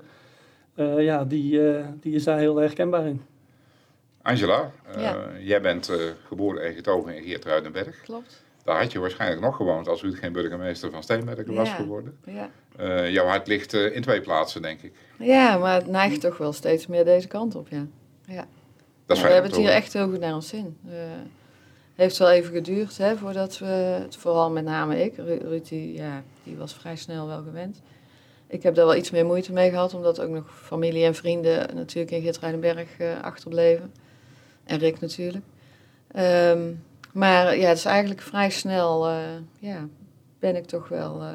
ja, 0.98 1.24
die, 1.24 1.60
die 2.00 2.14
is 2.14 2.24
daar 2.24 2.38
heel 2.38 2.56
herkenbaar 2.56 3.06
in. 3.06 3.22
Angela, 4.22 4.70
uh, 4.96 5.14
jij 5.40 5.60
bent 5.60 5.90
uh, 5.90 5.96
geboren 6.26 6.62
en 6.62 6.74
getogen 6.74 7.16
in 7.16 7.22
Geertruidenberg. 7.22 8.00
Klopt. 8.00 8.42
Daar 8.64 8.80
had 8.80 8.92
je 8.92 8.98
waarschijnlijk 8.98 9.40
nog 9.40 9.56
gewoond 9.56 9.88
als 9.88 10.02
u 10.02 10.16
geen 10.16 10.32
burgemeester 10.32 10.90
van 10.90 11.02
Steenbergen 11.02 11.54
was 11.54 11.70
geworden. 11.70 12.18
Ja. 12.24 12.50
Uh, 12.80 13.10
jouw 13.10 13.26
hart 13.26 13.46
ligt 13.46 13.72
in 13.72 14.02
twee 14.02 14.20
plaatsen, 14.20 14.62
denk 14.62 14.82
ik. 14.82 14.92
Ja, 15.18 15.58
maar 15.58 15.74
het 15.74 15.86
neigt 15.86 16.20
toch 16.20 16.36
wel 16.36 16.52
steeds 16.52 16.86
meer 16.86 17.04
deze 17.04 17.28
kant 17.28 17.54
op, 17.54 17.68
ja. 17.68 17.86
ja. 18.24 18.46
Dat 19.06 19.16
ja, 19.16 19.22
we 19.22 19.32
hebben 19.32 19.50
het 19.50 19.60
hier 19.60 19.70
echt 19.70 19.92
heel 19.92 20.08
goed 20.08 20.20
naar 20.20 20.34
ons 20.34 20.48
zin. 20.48 20.78
Het 20.86 21.28
heeft 21.94 22.18
wel 22.18 22.30
even 22.30 22.52
geduurd 22.54 22.98
hè, 22.98 23.16
voordat 23.16 23.58
we, 23.58 24.06
vooral 24.18 24.50
met 24.50 24.64
name 24.64 25.04
ik, 25.04 25.16
Ruud 25.16 25.68
die, 25.68 25.92
ja, 25.92 26.22
die 26.44 26.56
was 26.56 26.74
vrij 26.74 26.96
snel 26.96 27.26
wel 27.26 27.42
gewend. 27.42 27.82
Ik 28.46 28.62
heb 28.62 28.74
daar 28.74 28.86
wel 28.86 28.96
iets 28.96 29.10
meer 29.10 29.26
moeite 29.26 29.52
mee 29.52 29.70
gehad, 29.70 29.94
omdat 29.94 30.20
ook 30.20 30.30
nog 30.30 30.60
familie 30.62 31.04
en 31.04 31.14
vrienden 31.14 31.74
natuurlijk 31.74 32.10
in 32.10 32.22
Geertruidenberg 32.22 32.88
achterbleven. 33.22 33.92
En 34.70 34.78
Rick 34.78 35.00
natuurlijk. 35.00 35.44
Um, 36.16 36.84
maar 37.12 37.56
ja, 37.56 37.68
het 37.68 37.78
is 37.78 37.84
eigenlijk 37.84 38.20
vrij 38.20 38.50
snel, 38.50 39.10
uh, 39.10 39.16
ja, 39.58 39.86
ben 40.38 40.56
ik 40.56 40.66
toch 40.66 40.88
wel 40.88 41.22
uh, 41.22 41.28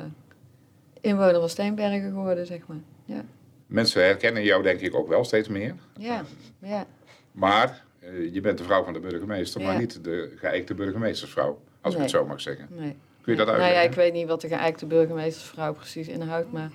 inwoner 1.02 1.40
van 1.40 1.50
Steenbergen 1.50 2.12
geworden, 2.12 2.46
zeg 2.46 2.60
maar. 2.68 2.78
Ja. 3.06 3.24
Mensen 3.68 4.04
herkennen 4.04 4.44
jou 4.44 4.64
denk 4.64 4.80
ik 4.80 4.96
ook 4.96 5.08
wel 5.08 5.24
steeds 5.24 5.48
meer. 5.48 5.76
Ja, 5.98 6.24
ja. 6.60 6.86
Maar 7.32 7.84
uh, 8.00 8.34
je 8.34 8.42
bent 8.42 8.58
de 8.58 8.64
vrouw 8.64 8.84
van 8.84 8.94
de 8.94 9.00
burgemeester, 9.00 9.62
ja. 9.62 9.68
maar 9.68 9.80
niet 9.80 10.04
de 10.04 10.34
geëikte 10.36 10.74
burgemeestersvrouw, 10.74 11.60
als 11.82 11.94
nee. 11.94 12.04
ik 12.04 12.12
het 12.12 12.20
zo 12.22 12.26
mag 12.26 12.42
zeggen. 12.42 12.68
Nee. 12.70 12.96
Kun 13.22 13.34
je 13.34 13.40
dat 13.40 13.48
uitleggen? 13.48 13.76
Nou 13.76 13.86
ja, 13.86 13.92
ik 13.92 13.96
weet 13.96 14.14
niet 14.14 14.28
wat 14.28 14.42
de 14.42 14.48
geëikte 14.48 14.86
burgemeestersvrouw 14.86 15.74
precies 15.74 16.08
inhoudt, 16.08 16.52
maar... 16.52 16.72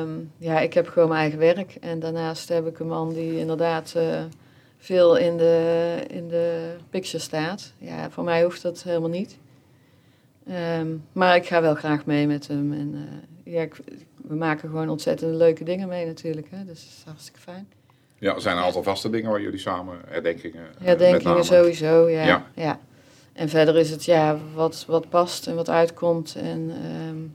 Um, 0.00 0.32
ja, 0.36 0.60
ik 0.60 0.74
heb 0.74 0.88
gewoon 0.88 1.08
mijn 1.08 1.20
eigen 1.20 1.38
werk. 1.38 1.74
En 1.80 1.98
daarnaast 2.00 2.48
heb 2.48 2.66
ik 2.66 2.78
een 2.78 2.86
man 2.86 3.12
die 3.12 3.38
inderdaad 3.38 3.94
veel 4.78 5.16
in 5.16 5.36
de, 5.36 5.96
in 6.08 6.28
de 6.28 6.76
picture 6.90 7.22
staat. 7.22 7.72
Ja, 7.78 8.10
voor 8.10 8.24
mij 8.24 8.42
hoeft 8.42 8.62
dat 8.62 8.82
helemaal 8.82 9.08
niet. 9.08 9.38
Um, 10.78 11.04
maar 11.12 11.36
ik 11.36 11.46
ga 11.46 11.60
wel 11.60 11.74
graag 11.74 12.06
mee 12.06 12.26
met 12.26 12.48
hem. 12.48 12.72
En 12.72 12.94
uh, 12.94 13.54
ja, 13.54 13.62
ik, 13.62 13.76
we 14.16 14.34
maken 14.34 14.68
gewoon 14.68 14.88
ontzettend 14.88 15.34
leuke 15.34 15.64
dingen 15.64 15.88
mee 15.88 16.06
natuurlijk. 16.06 16.46
Hè? 16.50 16.64
Dus 16.64 16.80
dat 16.84 16.92
is 16.98 17.02
hartstikke 17.04 17.40
fijn. 17.40 17.68
Ja, 18.18 18.34
er 18.34 18.40
zijn 18.40 18.56
een 18.56 18.62
aantal 18.62 18.82
vaste 18.82 19.10
dingen 19.10 19.30
waar 19.30 19.40
jullie 19.40 19.58
samen 19.58 20.00
herdenkingen... 20.06 20.66
Herdenkingen 20.78 21.44
sowieso, 21.44 22.08
ja. 22.08 22.24
ja. 22.24 22.46
ja. 22.54 22.80
En 23.32 23.48
verder 23.48 23.76
is 23.76 23.90
het 23.90 24.04
ja, 24.04 24.38
wat, 24.54 24.84
wat 24.88 25.08
past 25.08 25.46
en 25.46 25.54
wat 25.54 25.68
uitkomt. 25.68 26.34
En 26.34 26.72
um, 27.08 27.34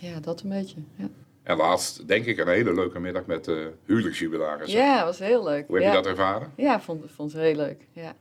ja, 0.00 0.20
dat 0.20 0.42
een 0.42 0.48
beetje, 0.48 0.76
ja. 0.96 1.08
En 1.42 1.56
laatst, 1.56 2.08
denk 2.08 2.24
ik, 2.26 2.38
een 2.38 2.48
hele 2.48 2.74
leuke 2.74 3.00
middag 3.00 3.26
met 3.26 3.44
de 3.44 3.52
uh, 3.52 3.66
huwelijksjubilaris. 3.84 4.72
Ja, 4.72 4.96
dat 4.96 5.04
was 5.04 5.18
heel 5.18 5.44
leuk. 5.44 5.66
Hoe 5.66 5.76
heb 5.76 5.84
ja. 5.84 5.90
je 5.90 6.02
dat 6.02 6.06
ervaren? 6.06 6.52
Ja, 6.56 6.80
vond, 6.80 7.04
vond 7.10 7.32
het 7.32 7.42
heel 7.42 7.54
leuk. 7.56 7.86
Ja. 7.92 8.14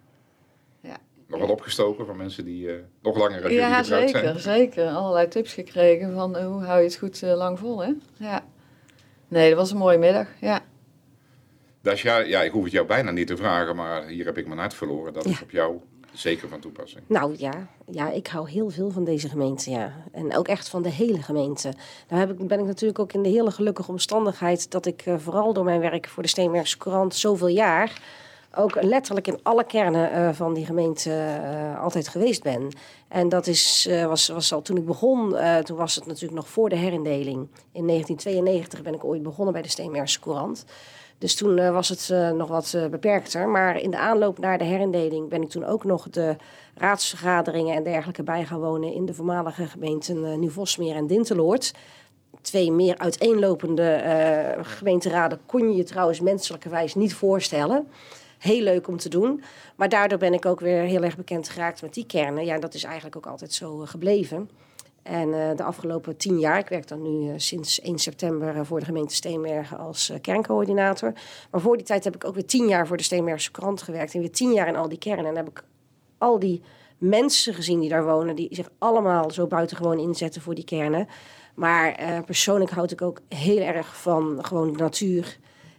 ja. 0.82 0.98
Nog 1.28 1.40
wat 1.40 1.50
opgestoken 1.50 2.06
van 2.06 2.18
mensen 2.18 2.46
die 2.46 2.68
uh, 2.68 2.74
nog 3.02 3.18
langer 3.18 3.52
ja, 3.52 3.70
jullie 3.70 3.84
zeker, 3.84 4.20
zijn? 4.20 4.40
zeker. 4.40 4.88
Allerlei 4.88 5.28
tips 5.28 5.54
gekregen 5.54 6.14
van 6.14 6.38
uh, 6.38 6.46
hoe 6.46 6.64
hou 6.64 6.80
je 6.80 6.86
het 6.86 6.96
goed 6.96 7.22
lang 7.22 7.60
vol, 7.60 7.84
hè? 7.84 7.94
Ja. 8.18 8.44
Nee, 9.28 9.50
dat 9.50 9.58
was 9.58 9.72
een 9.72 9.78
mooie 9.78 9.98
middag, 9.98 10.28
ja. 10.40 10.62
Dasja, 11.82 12.18
ja, 12.18 12.42
ik 12.42 12.52
hoef 12.52 12.64
het 12.64 12.72
jou 12.72 12.88
bijna 12.88 13.12
niet 13.12 13.28
te 13.28 13.38
vragen, 13.38 13.76
maar 13.76 14.06
hier 14.06 14.26
heb 14.26 14.38
ik 14.38 14.48
mijn 14.48 14.60
hart 14.60 14.74
verloren. 14.74 15.14
Dat 15.14 15.26
is 15.26 15.32
Ja. 15.32 15.44
op 15.44 15.52
jou 15.52 15.80
zeker 16.14 16.50
van 16.50 16.60
toepassing. 16.60 17.04
Nou 17.08 17.36
ja, 17.38 17.68
ja, 17.92 18.10
ik 18.10 18.28
hou 18.28 18.50
heel 18.50 18.70
veel 18.70 18.92
van 18.92 19.04
deze 19.04 19.30
gemeente, 19.30 19.70
ja. 19.70 19.94
En 20.12 20.38
ook 20.38 20.48
echt 20.48 20.70
van 20.70 20.82
de 20.82 20.90
hele 20.90 21.22
gemeente. 21.22 21.74
Nou 22.10 22.20
heb 22.22 22.40
ik, 22.40 22.48
ben 22.48 22.60
ik 22.60 22.66
natuurlijk 22.66 23.00
ook 23.00 23.14
in 23.14 23.24
de 23.24 23.30
hele 23.30 23.52
gelukkige 23.52 23.92
omstandigheid 23.92 24.72
dat 24.72 24.86
ik 24.86 25.02
eh, 25.02 25.18
vooral 25.18 25.54
door 25.54 25.64
mijn 25.64 25.80
werk 25.80 26.08
voor 26.08 26.24
de 26.24 26.30
Steenbergse 26.30 26.78
Courant 26.78 27.16
zoveel 27.16 27.48
jaar 27.48 28.02
ook 28.56 28.82
letterlijk 28.82 29.28
in 29.28 29.40
alle 29.44 29.64
kernen 29.64 30.12
eh, 30.12 30.30
van 30.34 30.54
die 30.54 30.66
gemeente 30.66 31.12
eh, 31.12 31.82
altijd 31.82 32.08
geweest 32.08 32.44
ben. 32.44 32.70
En 33.08 33.30
dat 33.30 33.48
is, 33.48 33.90
was, 34.08 34.28
was 34.28 34.54
al 34.54 34.62
toen 34.62 34.78
ik 34.78 34.86
begon, 34.86 35.36
toen 35.64 35.78
was 35.78 35.96
het 35.96 36.06
natuurlijk 36.06 36.34
nog 36.34 36.50
voor 36.50 36.70
de 36.70 36.76
herindeling. 36.76 37.48
In 37.72 37.88
1992 37.88 38.82
ben 38.82 38.94
ik 38.94 39.04
ooit 39.04 39.24
begonnen 39.24 39.54
bij 39.54 39.62
de 39.62 39.70
Steenbergse 39.70 40.20
Courant. 40.20 40.66
Dus 41.22 41.36
toen 41.36 41.58
eh, 41.58 41.72
was 41.72 41.90
het 41.90 42.10
eh, 42.10 42.32
nog 42.32 42.48
wat 42.48 42.74
eh, 42.74 42.86
beperkter. 42.86 43.50
Maar 43.50 43.80
in 43.80 43.92
de 43.92 43.98
aanloop 43.98 44.40
naar 44.40 44.58
de 44.58 44.64
herindeling 44.64 45.30
ben 45.30 45.42
ik 45.42 45.50
toen 45.50 45.66
ook 45.66 45.84
nog 45.84 46.10
de 46.10 46.36
raadsvergaderingen 46.76 47.76
en 47.76 47.84
dergelijke 47.84 48.24
bij 48.24 48.46
gaan 48.46 48.60
wonen 48.60 48.94
in 48.94 49.06
de 49.06 49.14
voormalige 49.14 49.66
gemeenten 49.66 50.40
Nieuw-Vosmeer 50.40 50.96
en 50.96 51.08
Dinteloord. 51.08 51.74
Twee 52.42 52.72
meer 52.72 52.98
uiteenlopende 52.98 54.04
gemeenteraden 54.62 55.40
kon 55.46 55.70
je 55.70 55.76
je 55.76 55.84
trouwens 55.84 56.20
menselijkerwijs 56.20 56.96
niet 56.96 57.14
voorstellen. 57.14 57.88
Heel 58.38 58.62
leuk 58.62 58.88
om 58.88 58.98
te 58.98 59.10
doen. 59.10 59.44
Maar 59.76 59.90
daardoor 59.90 60.18
ben 60.18 60.34
ik 60.34 60.46
ook 60.46 60.60
weer 60.60 60.82
heel 60.82 61.04
erg 61.04 61.18
bekend 61.18 61.50
geraakt 61.50 61.82
met 61.82 61.94
die 61.94 62.06
kernen. 62.06 62.46
Ja, 62.46 62.60
dat 62.60 62.74
is 62.74 62.84
eigenlijk 62.84 63.16
ook 63.16 63.28
altijd 63.28 63.54
zo 63.54 63.78
gebleven. 63.78 64.50
En 65.04 65.34
eh, 65.34 65.56
de 65.56 65.64
afgelopen 65.64 66.18
tien 66.18 66.40
jaar, 66.40 66.58
ik 66.58 66.70
werk 66.70 66.88
dan 66.88 67.02
nu 67.02 67.30
eh, 67.30 67.34
sinds 67.38 67.82
1 67.82 68.00
september 68.00 68.56
eh, 68.56 68.62
voor 68.64 68.80
de 68.80 68.86
gemeente 68.86 69.16
Steenbergen 69.16 69.78
als 69.78 70.12
kerncoördinator. 70.22 71.14
Maar 71.52 71.62
voor 71.62 71.78
die 71.78 71.86
tijd 71.86 72.04
heb 72.04 72.16
ik 72.16 72.26
ook 72.26 72.34
weer 72.34 72.46
tien 72.46 72.68
jaar 72.68 72.88
voor 72.88 72.98
de 72.98 73.04
Steenbergse 73.04 73.52
krant 73.52 73.82
gewerkt. 73.82 74.14
En 74.14 74.20
weer 74.20 74.32
tien 74.32 74.54
jaar 74.54 74.68
in 74.68 74.76
al 74.76 74.90
die 74.90 74.98
kernen. 74.98 75.26
En 75.26 75.34
dan 75.34 75.44
heb 75.44 75.50
ik 75.50 75.64
al 76.18 76.40
die 76.40 76.62
mensen 76.98 77.54
gezien 77.54 77.80
die 77.80 77.90
daar 77.90 78.06
wonen, 78.06 78.36
die 78.36 78.48
zich 78.52 78.70
allemaal 78.78 79.32
zo 79.32 79.48
buitengewoon 79.48 80.00
inzetten 80.00 80.42
voor 80.42 80.56
die 80.56 80.64
kernen. 80.64 81.08
Maar 81.56 82.24
persoonlijk 82.26 82.72
houd 82.72 82.92
ik 82.92 83.02
ook 83.02 83.22
heel 83.28 83.62
erg 83.62 84.02
van 84.02 84.46
gewoon 84.46 84.72
de 84.72 84.78
natuur 84.78 85.38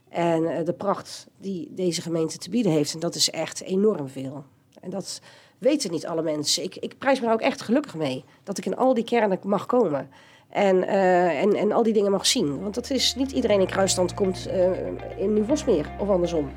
en 0.09 0.65
de 0.65 0.73
pracht 0.73 1.27
die 1.39 1.69
deze 1.75 2.03
gemeente 2.03 2.39
te 2.39 2.51
bieden 2.51 2.73
heeft. 2.73 2.95
En 2.95 3.01
dat 3.01 3.15
is 3.15 3.31
echt 3.31 3.63
enorm 3.63 4.09
veel. 4.09 4.45
En 4.81 4.91
dat 4.91 5.21
weten 5.63 5.91
niet 5.91 6.07
alle 6.07 6.23
mensen. 6.23 6.63
Ik, 6.63 6.77
ik 6.77 6.99
prijs 6.99 7.19
me 7.21 7.25
daar 7.25 7.35
ook 7.35 7.41
echt 7.41 7.63
gelukkig 7.63 7.95
mee 7.95 8.25
dat 8.45 8.59
ik 8.59 8.67
in 8.67 8.77
al 8.77 8.95
die 8.95 9.05
kernen 9.05 9.39
mag 9.43 9.67
komen. 9.67 10.11
En, 10.49 10.87
eh, 10.87 11.41
en, 11.41 11.55
en 11.55 11.73
al 11.73 11.83
die 11.83 11.93
dingen 11.93 12.11
mag 12.11 12.27
zien. 12.27 12.61
Want 12.61 12.75
dat 12.75 12.91
is 12.91 13.15
niet 13.15 13.33
iedereen 13.33 13.61
in 13.61 13.67
kruisstand 13.67 14.15
komt 14.15 14.47
eh, 14.47 14.87
in 15.17 15.33
Nieuw-Vosmeer 15.33 15.87
of 15.99 16.09
andersom. 16.09 16.53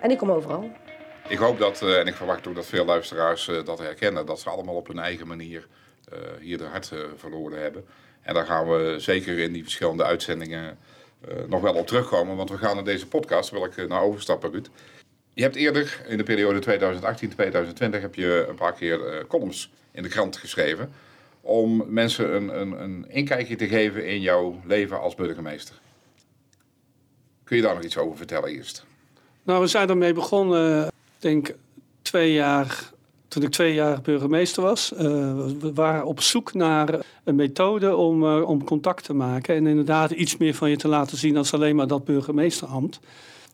En 0.00 0.10
ik 0.10 0.18
kom 0.18 0.30
overal. 0.30 0.70
Ik 1.28 1.38
hoop 1.38 1.58
dat, 1.58 1.82
eh, 1.82 1.98
en 1.98 2.06
ik 2.06 2.14
verwacht 2.14 2.46
ook 2.46 2.54
dat 2.54 2.66
veel 2.66 2.84
luisteraars 2.84 3.50
dat 3.64 3.78
herkennen, 3.78 4.26
dat 4.26 4.40
ze 4.40 4.50
allemaal 4.50 4.74
op 4.74 4.86
hun 4.86 4.98
eigen 4.98 5.26
manier 5.26 5.66
hier 6.40 6.58
de 6.58 6.64
hart 6.64 6.92
verloren 7.16 7.62
hebben. 7.62 7.84
En 8.22 8.34
daar 8.34 8.46
gaan 8.46 8.68
we 8.68 8.94
zeker 8.98 9.38
in 9.38 9.52
die 9.52 9.62
verschillende 9.62 10.04
uitzendingen 10.04 10.78
nog 11.46 11.60
wel 11.60 11.74
op 11.74 11.86
terugkomen, 11.86 12.36
want 12.36 12.50
we 12.50 12.58
gaan 12.58 12.78
in 12.78 12.84
deze 12.84 13.08
podcast, 13.08 13.50
wil 13.50 13.64
ik 13.64 13.88
naar 13.88 14.02
overstappen, 14.02 14.50
Ruud. 14.50 14.68
Je 15.38 15.44
hebt 15.44 15.56
eerder, 15.56 16.00
in 16.08 16.16
de 16.16 16.22
periode 16.22 16.78
2018-2020, 17.98 18.00
heb 18.00 18.14
je 18.14 18.46
een 18.48 18.54
paar 18.54 18.72
keer 18.72 19.06
eh, 19.06 19.24
columns 19.26 19.70
in 19.90 20.02
de 20.02 20.08
krant 20.08 20.36
geschreven 20.36 20.90
om 21.40 21.84
mensen 21.86 22.34
een, 22.34 22.60
een, 22.60 22.82
een 22.82 23.06
inkijkje 23.08 23.56
te 23.56 23.66
geven 23.66 24.06
in 24.06 24.20
jouw 24.20 24.60
leven 24.64 25.00
als 25.00 25.14
burgemeester. 25.14 25.80
Kun 27.44 27.56
je 27.56 27.62
daar 27.62 27.74
nog 27.74 27.84
iets 27.84 27.96
over 27.96 28.16
vertellen 28.16 28.48
eerst? 28.48 28.84
Nou, 29.42 29.60
we 29.60 29.66
zijn 29.66 29.88
ermee 29.88 30.12
begonnen, 30.12 30.86
ik 30.86 30.92
denk 31.18 31.54
twee 32.02 32.32
jaar, 32.32 32.90
toen 33.28 33.42
ik 33.42 33.50
twee 33.50 33.74
jaar 33.74 34.00
burgemeester 34.00 34.62
was. 34.62 34.92
Eh, 34.92 35.00
we 35.60 35.70
waren 35.74 36.04
op 36.04 36.20
zoek 36.20 36.54
naar 36.54 36.98
een 37.24 37.36
methode 37.36 37.96
om, 37.96 38.24
eh, 38.24 38.48
om 38.48 38.64
contact 38.64 39.04
te 39.04 39.14
maken. 39.14 39.54
En 39.54 39.66
inderdaad 39.66 40.10
iets 40.10 40.36
meer 40.36 40.54
van 40.54 40.70
je 40.70 40.76
te 40.76 40.88
laten 40.88 41.18
zien 41.18 41.36
als 41.36 41.54
alleen 41.54 41.76
maar 41.76 41.86
dat 41.86 42.04
burgemeesterambt. 42.04 43.00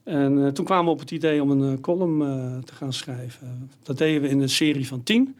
En 0.05 0.45
eh, 0.45 0.53
toen 0.53 0.64
kwamen 0.64 0.85
we 0.85 0.90
op 0.90 0.99
het 0.99 1.11
idee 1.11 1.43
om 1.43 1.51
een 1.51 1.73
eh, 1.73 1.81
column 1.81 2.23
eh, 2.23 2.62
te 2.64 2.75
gaan 2.75 2.93
schrijven. 2.93 3.71
Dat 3.83 3.99
deden 3.99 4.23
we 4.23 4.29
in 4.29 4.40
een 4.40 4.49
serie 4.49 4.87
van 4.87 5.03
tien. 5.03 5.37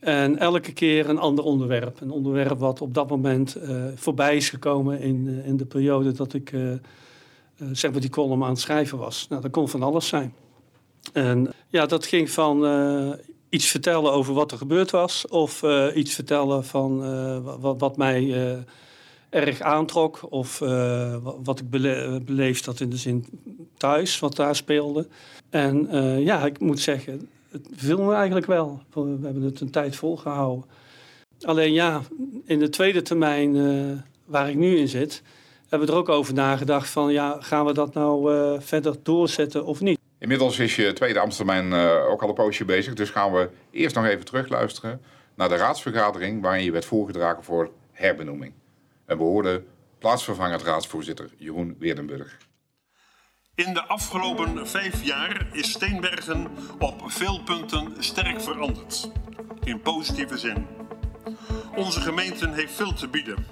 En 0.00 0.38
elke 0.38 0.72
keer 0.72 1.08
een 1.08 1.18
ander 1.18 1.44
onderwerp. 1.44 2.00
Een 2.00 2.10
onderwerp 2.10 2.58
wat 2.58 2.80
op 2.80 2.94
dat 2.94 3.08
moment 3.08 3.56
voorbij 3.94 4.36
is 4.36 4.50
gekomen 4.50 5.00
in, 5.00 5.42
in 5.44 5.56
de 5.56 5.64
periode 5.64 6.12
dat 6.12 6.34
ik 6.34 6.52
zeg 7.72 7.90
maar 7.90 8.00
die 8.00 8.10
column 8.10 8.42
aan 8.42 8.50
het 8.50 8.60
schrijven 8.60 8.98
was. 8.98 9.26
Nou, 9.28 9.42
dat 9.42 9.50
kon 9.50 9.68
van 9.68 9.82
alles 9.82 10.08
zijn. 10.08 10.34
En 11.12 11.52
ja, 11.68 11.86
dat 11.86 12.06
ging 12.06 12.30
van 12.30 12.66
iets 13.48 13.66
vertellen 13.66 14.12
over 14.12 14.34
wat 14.34 14.52
er 14.52 14.58
gebeurd 14.58 14.90
was, 14.90 15.28
of 15.28 15.62
iets 15.94 16.14
vertellen 16.14 16.64
van 16.64 16.98
wat, 17.60 17.80
wat 17.80 17.96
mij 17.96 18.34
erg 19.32 19.60
aantrok, 19.60 20.20
of 20.28 20.60
eh, 20.60 20.68
wa- 21.22 21.34
wat 21.42 21.58
ik 21.60 21.70
bele 21.70 22.20
beleefd 22.24 22.66
had 22.66 22.80
in 22.80 22.90
de 22.90 22.96
zin 22.96 23.24
thuis, 23.76 24.18
wat 24.18 24.36
daar 24.36 24.56
speelde. 24.56 25.06
En 25.50 25.88
eh, 25.88 26.24
ja, 26.24 26.46
ik 26.46 26.60
moet 26.60 26.80
zeggen, 26.80 27.28
het 27.50 27.66
viel 27.74 28.02
me 28.02 28.14
eigenlijk 28.14 28.46
wel. 28.46 28.82
We 28.92 29.18
hebben 29.22 29.42
het 29.42 29.60
een 29.60 29.70
tijd 29.70 29.96
volgehouden. 29.96 30.64
Alleen 31.40 31.72
ja, 31.72 32.00
in 32.44 32.58
de 32.58 32.68
tweede 32.68 33.02
termijn 33.02 33.56
eh, 33.56 33.98
waar 34.24 34.48
ik 34.50 34.56
nu 34.56 34.76
in 34.76 34.88
zit, 34.88 35.22
hebben 35.68 35.88
we 35.88 35.94
er 35.94 36.00
ook 36.00 36.08
over 36.08 36.34
nagedacht 36.34 36.88
van 36.88 37.12
ja, 37.12 37.36
gaan 37.40 37.66
we 37.66 37.72
dat 37.72 37.94
nou 37.94 38.30
verder 38.62 38.96
doorzetten 39.02 39.64
of 39.64 39.80
niet? 39.80 39.98
Inmiddels 40.18 40.58
is 40.58 40.76
je 40.76 40.92
tweede 40.92 41.18
ambtstermijn 41.18 41.72
ook 42.10 42.22
al 42.22 42.28
een 42.28 42.34
poosje 42.34 42.64
bezig. 42.64 42.94
Dus 42.94 43.10
gaan 43.10 43.32
we 43.32 43.48
eerst 43.70 43.94
nog 43.94 44.04
even 44.06 44.24
terugluisteren 44.24 45.00
naar 45.34 45.48
de 45.48 45.56
raadsvergadering 45.56 46.42
waarin 46.42 46.64
je 46.64 46.70
werd 46.70 46.84
voorgedragen 46.84 47.44
voor 47.44 47.70
herbenoeming. 47.92 48.52
En 49.12 49.18
we 49.18 49.24
hoorden 49.24 49.66
plaatsvervangend 49.98 50.62
raadsvoorzitter 50.62 51.30
Jeroen 51.38 51.76
Weerdenburg. 51.78 52.38
In 53.54 53.74
de 53.74 53.82
afgelopen 53.82 54.68
vijf 54.68 55.02
jaar 55.02 55.46
is 55.52 55.70
Steenbergen 55.70 56.46
op 56.78 57.02
veel 57.06 57.42
punten 57.42 57.94
sterk 57.98 58.40
veranderd. 58.40 59.10
In 59.64 59.80
positieve 59.80 60.38
zin. 60.38 60.66
Onze 61.74 62.00
gemeente 62.00 62.48
heeft 62.50 62.72
veel 62.72 62.92
te 62.92 63.08
bieden. 63.08 63.46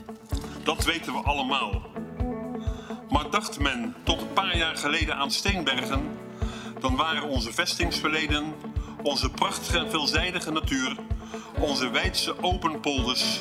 Dat 0.62 0.84
weten 0.84 1.12
we 1.12 1.18
allemaal. 1.18 1.82
Maar 3.08 3.30
dacht 3.30 3.58
men 3.58 3.94
tot 4.02 4.20
een 4.20 4.32
paar 4.32 4.56
jaar 4.56 4.76
geleden 4.76 5.16
aan 5.16 5.30
Steenbergen, 5.30 6.18
dan 6.78 6.96
waren 6.96 7.28
onze 7.28 7.52
vestingsverleden, 7.52 8.54
onze 9.02 9.30
prachtige 9.30 9.78
en 9.78 9.90
veelzijdige 9.90 10.50
natuur, 10.50 10.96
onze 11.58 11.90
wijdse 11.90 12.42
open 12.42 12.80
polders 12.80 13.40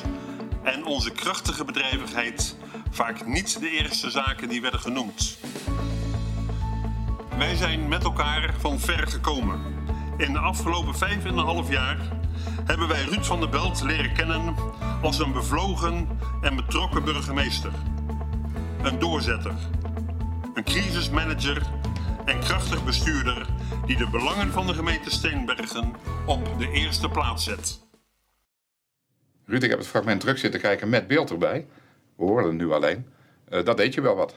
en 0.62 0.84
onze 0.84 1.10
krachtige 1.10 1.64
bedrijvigheid 1.64 2.56
vaak 2.90 3.26
niet 3.26 3.60
de 3.60 3.70
eerste 3.70 4.10
zaken 4.10 4.48
die 4.48 4.60
werden 4.60 4.80
genoemd. 4.80 5.38
Wij 7.36 7.56
zijn 7.56 7.88
met 7.88 8.04
elkaar 8.04 8.54
van 8.58 8.80
ver 8.80 9.06
gekomen. 9.08 9.60
In 10.16 10.32
de 10.32 10.38
afgelopen 10.38 10.96
vijf 10.96 11.24
en 11.24 11.38
een 11.38 11.44
half 11.44 11.70
jaar 11.70 11.98
hebben 12.64 12.88
wij 12.88 13.04
Ruud 13.04 13.24
van 13.24 13.40
der 13.40 13.48
Belt 13.48 13.82
leren 13.82 14.14
kennen 14.14 14.54
als 15.02 15.18
een 15.18 15.32
bevlogen 15.32 16.08
en 16.42 16.56
betrokken 16.56 17.04
burgemeester. 17.04 17.72
Een 18.82 18.98
doorzetter, 18.98 19.54
een 20.54 20.64
crisismanager 20.64 21.62
en 22.24 22.40
krachtig 22.40 22.84
bestuurder 22.84 23.46
die 23.86 23.96
de 23.96 24.08
belangen 24.08 24.52
van 24.52 24.66
de 24.66 24.74
gemeente 24.74 25.10
Steenbergen 25.10 25.94
op 26.26 26.58
de 26.58 26.70
eerste 26.70 27.08
plaats 27.08 27.44
zet. 27.44 27.89
Ruud, 29.50 29.62
ik 29.62 29.70
heb 29.70 29.78
het 29.78 29.88
fragment 29.88 30.20
terug 30.20 30.38
zitten 30.38 30.60
kijken 30.60 30.88
met 30.88 31.06
beeld 31.06 31.30
erbij. 31.30 31.66
We 32.16 32.24
horen 32.24 32.44
het 32.44 32.54
nu 32.54 32.72
alleen. 32.72 33.06
Eh, 33.48 33.64
dat 33.64 33.76
deed 33.76 33.94
je 33.94 34.00
wel 34.00 34.14
wat. 34.14 34.34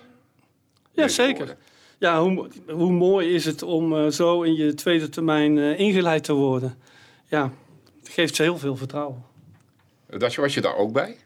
Ja, 0.91 1.08
zeker. 1.08 1.38
woorden. 1.38 1.58
Ja, 1.97 2.21
hoe, 2.21 2.49
hoe 2.67 2.91
mooi 2.91 3.34
is 3.34 3.45
het 3.45 3.62
om 3.62 3.97
eh, 3.97 4.08
zo 4.08 4.41
in 4.41 4.54
je 4.54 4.73
tweede 4.73 5.10
termijn 5.10 5.58
eh, 5.58 5.80
ingeleid 5.80 6.23
te 6.23 6.34
worden. 6.34 6.78
Ja, 7.28 7.52
het 7.99 8.10
geeft 8.10 8.38
heel 8.38 8.58
veel 8.58 8.76
vertrouwen. 8.76 9.23
Dat 10.10 10.36
was 10.36 10.54
je 10.54 10.62
daar 10.62 10.76
ook 10.76 10.91
bij? 10.91 11.17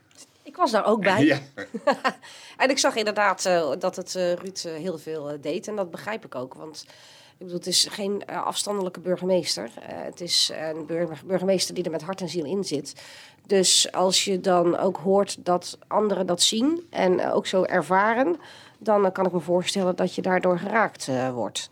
Ik 0.42 0.56
was 0.56 0.70
daar 0.70 0.86
ook 0.86 1.02
bij. 1.02 1.24
Ja. 1.32 1.40
En 2.58 2.70
ik 2.70 2.78
zag 2.78 2.96
inderdaad 2.96 3.44
eh, 3.44 3.72
dat 3.78 3.96
het 3.96 4.14
eh, 4.14 4.32
Ruud 4.32 4.64
eh, 4.64 4.72
heel 4.72 4.98
veel 4.98 5.36
deed. 5.40 5.68
En 5.68 5.76
dat 5.76 5.90
begrijp 5.90 6.24
ik 6.24 6.34
ook. 6.34 6.54
Want 6.54 6.86
ik 7.38 7.44
bedoel, 7.44 7.58
het 7.58 7.66
is 7.66 7.86
geen 7.90 8.24
eh, 8.24 8.42
afstandelijke 8.42 9.00
burgemeester. 9.00 9.70
Eh, 9.80 9.86
het 9.88 10.20
is 10.20 10.52
een 10.54 10.86
burgemeester 11.26 11.74
die 11.74 11.84
er 11.84 11.90
met 11.90 12.02
hart 12.02 12.20
en 12.20 12.28
ziel 12.28 12.44
in 12.44 12.64
zit. 12.64 12.94
Dus 13.46 13.92
als 13.92 14.24
je 14.24 14.40
dan 14.40 14.78
ook 14.78 14.96
hoort 14.96 15.44
dat 15.44 15.78
anderen 15.86 16.26
dat 16.26 16.42
zien 16.42 16.86
en 16.90 17.18
eh, 17.20 17.34
ook 17.34 17.46
zo 17.46 17.62
ervaren... 17.62 18.36
dan 18.78 19.12
kan 19.12 19.26
ik 19.26 19.32
me 19.32 19.40
voorstellen 19.40 19.96
dat 19.96 20.14
je 20.14 20.22
daardoor 20.22 20.58
geraakt 20.58 21.10
wordt. 21.32 21.70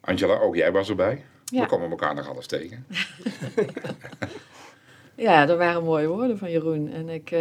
Angela, 0.00 0.38
ook 0.38 0.56
jij 0.56 0.72
was 0.72 0.88
erbij. 0.88 1.24
Ja. 1.44 1.60
We 1.60 1.66
komen 1.66 1.90
elkaar 1.90 2.14
nog 2.14 2.28
alles 2.28 2.46
tegen. 2.46 2.86
Ja, 5.18 5.46
dat 5.46 5.58
waren 5.58 5.84
mooie 5.84 6.06
woorden 6.06 6.38
van 6.38 6.50
Jeroen. 6.50 6.92
En 6.92 7.08
ik, 7.08 7.34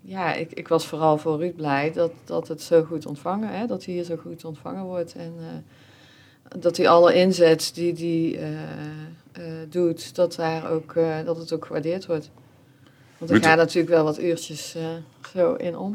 ja, 0.00 0.34
ik, 0.34 0.52
ik 0.52 0.68
was 0.68 0.86
vooral 0.86 1.18
voor 1.18 1.38
Ruud 1.38 1.56
blij 1.56 1.92
dat, 1.92 2.12
dat 2.24 2.48
het 2.48 2.62
zo 2.62 2.82
goed 2.82 3.06
ontvangen, 3.06 3.48
hè, 3.48 3.66
dat 3.66 3.84
hij 3.84 3.94
hier 3.94 4.04
zo 4.04 4.16
goed 4.16 4.44
ontvangen 4.44 4.84
wordt. 4.84 5.14
En 5.14 5.34
uh, 5.40 5.46
dat 6.58 6.76
hij 6.76 6.88
alle 6.88 7.14
inzet 7.14 7.70
die 7.74 7.94
hij 7.94 8.54
uh, 9.38 9.52
doet, 9.68 10.14
dat, 10.14 10.34
daar 10.34 10.70
ook, 10.70 10.94
dat 11.24 11.36
het 11.36 11.52
ook 11.52 11.64
gewaardeerd 11.64 12.06
wordt. 12.06 12.30
Want 13.18 13.30
er 13.30 13.42
gaan 13.42 13.56
natuurlijk 13.56 13.94
wel 13.94 14.04
wat 14.04 14.18
uurtjes 14.18 14.76
zo 15.32 15.54
in 15.54 15.76
om. 15.76 15.94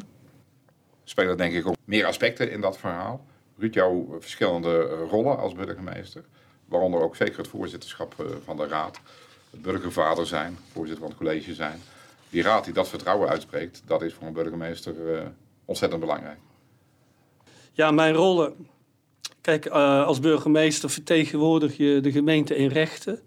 Spelen 1.04 1.38
denk 1.38 1.54
ik 1.54 1.68
ook 1.68 1.76
meer 1.86 2.06
aspecten 2.06 2.52
in 2.52 2.62
dat 2.62 2.78
verhaal. 2.78 3.26
Ruud, 3.58 3.74
jouw 3.74 4.18
verschillende 4.20 4.80
rollen 5.10 5.38
als 5.38 5.54
burgemeester, 5.54 6.24
waaronder 6.66 7.02
ook 7.02 7.16
zeker 7.16 7.38
het 7.38 7.48
voorzitterschap 7.48 8.40
van 8.44 8.58
de 8.58 8.68
raad, 8.68 9.00
het 9.52 9.62
burgervader 9.62 10.28
zijn, 10.28 10.58
voorzitter 10.72 11.02
van 11.02 11.10
het 11.10 11.18
college 11.18 11.54
zijn 11.54 11.82
die 12.36 12.44
raad 12.44 12.64
die 12.64 12.74
dat 12.74 12.88
vertrouwen 12.88 13.30
uitspreekt, 13.30 13.82
dat 13.86 14.02
is 14.02 14.14
voor 14.14 14.28
een 14.28 14.34
burgemeester 14.34 14.96
uh, 14.96 15.22
ontzettend 15.66 16.02
belangrijk. 16.02 16.38
Ja, 17.72 17.92
mijn 17.92 18.14
rollen. 18.14 18.68
Kijk, 19.46 19.66
uh, 19.66 20.06
als 20.06 20.20
burgemeester 20.20 20.90
vertegenwoordig 20.90 21.78
je 21.78 22.00
de 22.02 22.12
gemeente 22.12 22.56
in 22.56 22.68
rechten. 22.68 23.20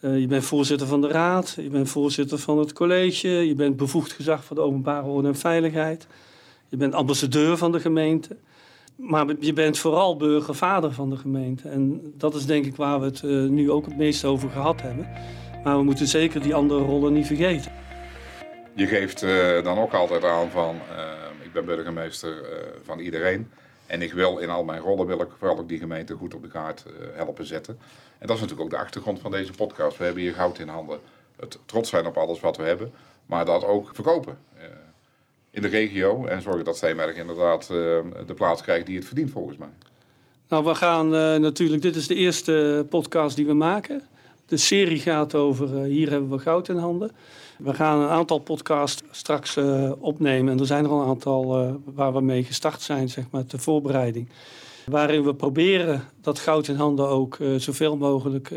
Uh, 0.00 0.18
je 0.18 0.26
bent 0.26 0.44
voorzitter 0.44 0.86
van 0.86 1.00
de 1.00 1.08
raad, 1.08 1.56
je 1.60 1.68
bent 1.68 1.88
voorzitter 1.88 2.38
van 2.38 2.58
het 2.58 2.72
college, 2.72 3.28
je 3.28 3.54
bent 3.54 3.76
bevoegd 3.76 4.12
gezag 4.12 4.44
voor 4.44 4.56
de 4.56 4.62
openbare 4.62 5.06
orde 5.06 5.28
en 5.28 5.36
veiligheid. 5.36 6.06
Je 6.68 6.76
bent 6.76 6.94
ambassadeur 6.94 7.56
van 7.56 7.72
de 7.72 7.80
gemeente. 7.80 8.36
Maar 8.96 9.26
je 9.40 9.52
bent 9.52 9.78
vooral 9.78 10.16
burgervader 10.16 10.92
van 10.92 11.10
de 11.10 11.16
gemeente. 11.16 11.68
En 11.68 12.12
dat 12.16 12.34
is 12.34 12.46
denk 12.46 12.66
ik 12.66 12.76
waar 12.76 13.00
we 13.00 13.06
het 13.06 13.22
nu 13.50 13.70
ook 13.70 13.84
het 13.84 13.96
meest 13.96 14.24
over 14.24 14.50
gehad 14.50 14.82
hebben. 14.82 15.08
Maar 15.64 15.76
we 15.76 15.82
moeten 15.82 16.06
zeker 16.06 16.42
die 16.42 16.54
andere 16.54 16.80
rollen 16.80 17.12
niet 17.12 17.26
vergeten. 17.26 17.72
Je 18.74 18.86
geeft 18.86 19.20
dan 19.64 19.78
ook 19.78 19.92
altijd 19.92 20.24
aan 20.24 20.50
van, 20.50 20.76
ik 21.42 21.52
ben 21.52 21.64
burgemeester 21.64 22.34
van 22.84 22.98
iedereen. 22.98 23.48
En 23.92 24.02
ik 24.02 24.12
wil 24.12 24.38
in 24.38 24.50
al 24.50 24.64
mijn 24.64 24.80
rollen, 24.80 25.06
wil 25.06 25.20
ik 25.20 25.28
vooral 25.38 25.58
ook 25.58 25.68
die 25.68 25.78
gemeente 25.78 26.14
goed 26.14 26.34
op 26.34 26.42
de 26.42 26.48
kaart 26.48 26.84
helpen 27.14 27.46
zetten. 27.46 27.78
En 28.18 28.26
dat 28.26 28.36
is 28.36 28.42
natuurlijk 28.42 28.60
ook 28.60 28.78
de 28.78 28.84
achtergrond 28.84 29.20
van 29.20 29.30
deze 29.30 29.52
podcast. 29.52 29.96
We 29.98 30.04
hebben 30.04 30.22
hier 30.22 30.34
goud 30.34 30.58
in 30.58 30.68
handen. 30.68 31.00
Het 31.36 31.58
trots 31.64 31.90
zijn 31.90 32.06
op 32.06 32.16
alles 32.16 32.40
wat 32.40 32.56
we 32.56 32.62
hebben, 32.62 32.92
maar 33.26 33.44
dat 33.44 33.64
ook 33.64 33.90
verkopen 33.94 34.38
in 35.50 35.62
de 35.62 35.68
regio. 35.68 36.26
En 36.26 36.42
zorgen 36.42 36.64
dat 36.64 36.76
Steenberg 36.76 37.16
inderdaad 37.16 37.66
de 37.66 38.34
plaats 38.34 38.62
krijgt 38.62 38.86
die 38.86 38.96
het 38.96 39.04
verdient 39.04 39.30
volgens 39.30 39.56
mij. 39.56 39.72
Nou, 40.48 40.64
we 40.64 40.74
gaan 40.74 41.08
natuurlijk, 41.40 41.82
dit 41.82 41.96
is 41.96 42.06
de 42.06 42.14
eerste 42.14 42.86
podcast 42.88 43.36
die 43.36 43.46
we 43.46 43.54
maken. 43.54 44.02
De 44.52 44.58
serie 44.58 44.98
gaat 44.98 45.34
over 45.34 45.82
Hier 45.82 46.10
hebben 46.10 46.30
we 46.30 46.38
goud 46.38 46.68
in 46.68 46.76
handen. 46.76 47.10
We 47.58 47.74
gaan 47.74 48.00
een 48.00 48.08
aantal 48.08 48.38
podcasts 48.38 49.02
straks 49.10 49.56
uh, 49.56 49.92
opnemen. 49.98 50.52
En 50.52 50.60
er 50.60 50.66
zijn 50.66 50.84
er 50.84 50.90
al 50.90 51.00
een 51.00 51.08
aantal 51.08 51.62
uh, 51.62 51.74
waar 51.84 52.12
we 52.12 52.20
mee 52.20 52.44
gestart 52.44 52.82
zijn, 52.82 53.08
zeg 53.08 53.24
maar, 53.30 53.46
de 53.46 53.58
voorbereiding. 53.58 54.28
Waarin 54.86 55.24
we 55.24 55.34
proberen 55.34 56.04
dat 56.20 56.38
goud 56.38 56.68
in 56.68 56.74
handen 56.74 57.08
ook 57.08 57.38
zoveel 57.56 57.96
mogelijk 57.96 58.52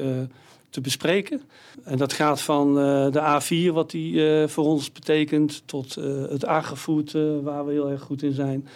te 0.70 0.82
bespreken. 0.82 1.42
En 1.84 1.98
dat 1.98 2.14
gaat 2.14 2.42
van 2.42 2.74
de 3.12 3.40
A4, 3.42 3.74
wat 3.74 3.92
die 3.92 4.48
voor 4.48 4.66
ons 4.66 4.92
betekent, 4.92 5.64
tot 5.66 5.96
het 6.30 6.46
agrifood, 6.46 7.12
waar 7.44 7.66
we 7.66 7.72
heel 7.72 7.90
erg 7.90 8.02
goed 8.02 8.24
in 8.24 8.34
zijn. 8.34 8.68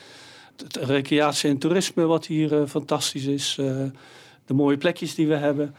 Het 0.57 0.75
recreatie 0.75 1.49
en 1.49 1.57
toerisme, 1.57 2.05
wat 2.05 2.25
hier 2.25 2.67
fantastisch 2.67 3.25
is. 3.25 3.55
de 4.45 4.53
mooie 4.53 4.77
plekjes 4.77 5.15
die 5.15 5.27
we 5.27 5.35
hebben. 5.35 5.75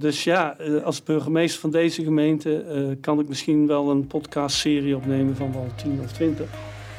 Dus 0.00 0.24
ja, 0.24 0.58
eh, 0.58 0.82
als 0.82 1.02
burgemeester 1.02 1.60
van 1.60 1.70
deze 1.70 2.04
gemeente 2.04 2.64
uh, 2.64 2.96
kan 3.00 3.20
ik 3.20 3.28
misschien 3.28 3.66
wel 3.66 3.90
een 3.90 4.06
podcastserie 4.06 4.96
opnemen 4.96 5.36
van 5.36 5.52
wel 5.52 5.66
10 5.76 6.00
of 6.04 6.12
20. 6.12 6.48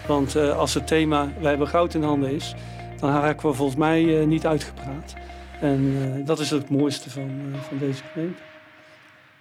Want 0.08 0.36
uh, 0.36 0.58
als 0.58 0.74
het 0.74 0.88
thema 0.88 1.34
wij 1.40 1.50
hebben 1.50 1.68
goud 1.68 1.94
in 1.94 2.04
handen 2.04 2.32
is, 2.32 2.56
dan 3.00 3.10
raken 3.10 3.50
we 3.50 3.56
volgens 3.56 3.78
mij 3.78 4.26
niet 4.26 4.46
uitgepraat. 4.46 5.14
En 5.62 6.26
dat 6.26 6.40
is 6.40 6.50
het 6.50 6.70
mooiste 6.70 7.10
van, 7.10 7.54
van 7.62 7.78
deze 7.78 8.04
gemeente. 8.04 8.42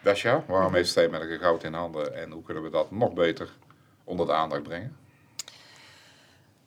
Dasja, 0.03 0.44
waarom 0.46 0.75
heeft 0.75 0.88
Steenbergen 0.88 1.38
goud 1.38 1.64
in 1.64 1.75
handen 1.75 2.16
en 2.16 2.31
hoe 2.31 2.42
kunnen 2.42 2.62
we 2.62 2.70
dat 2.70 2.90
nog 2.90 3.12
beter 3.12 3.49
onder 4.05 4.27
de 4.27 4.33
aandacht 4.33 4.62
brengen? 4.62 4.96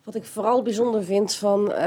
Wat 0.03 0.15
ik 0.15 0.25
vooral 0.25 0.61
bijzonder 0.61 1.03
vind 1.03 1.35
van 1.35 1.71
uh, 1.71 1.77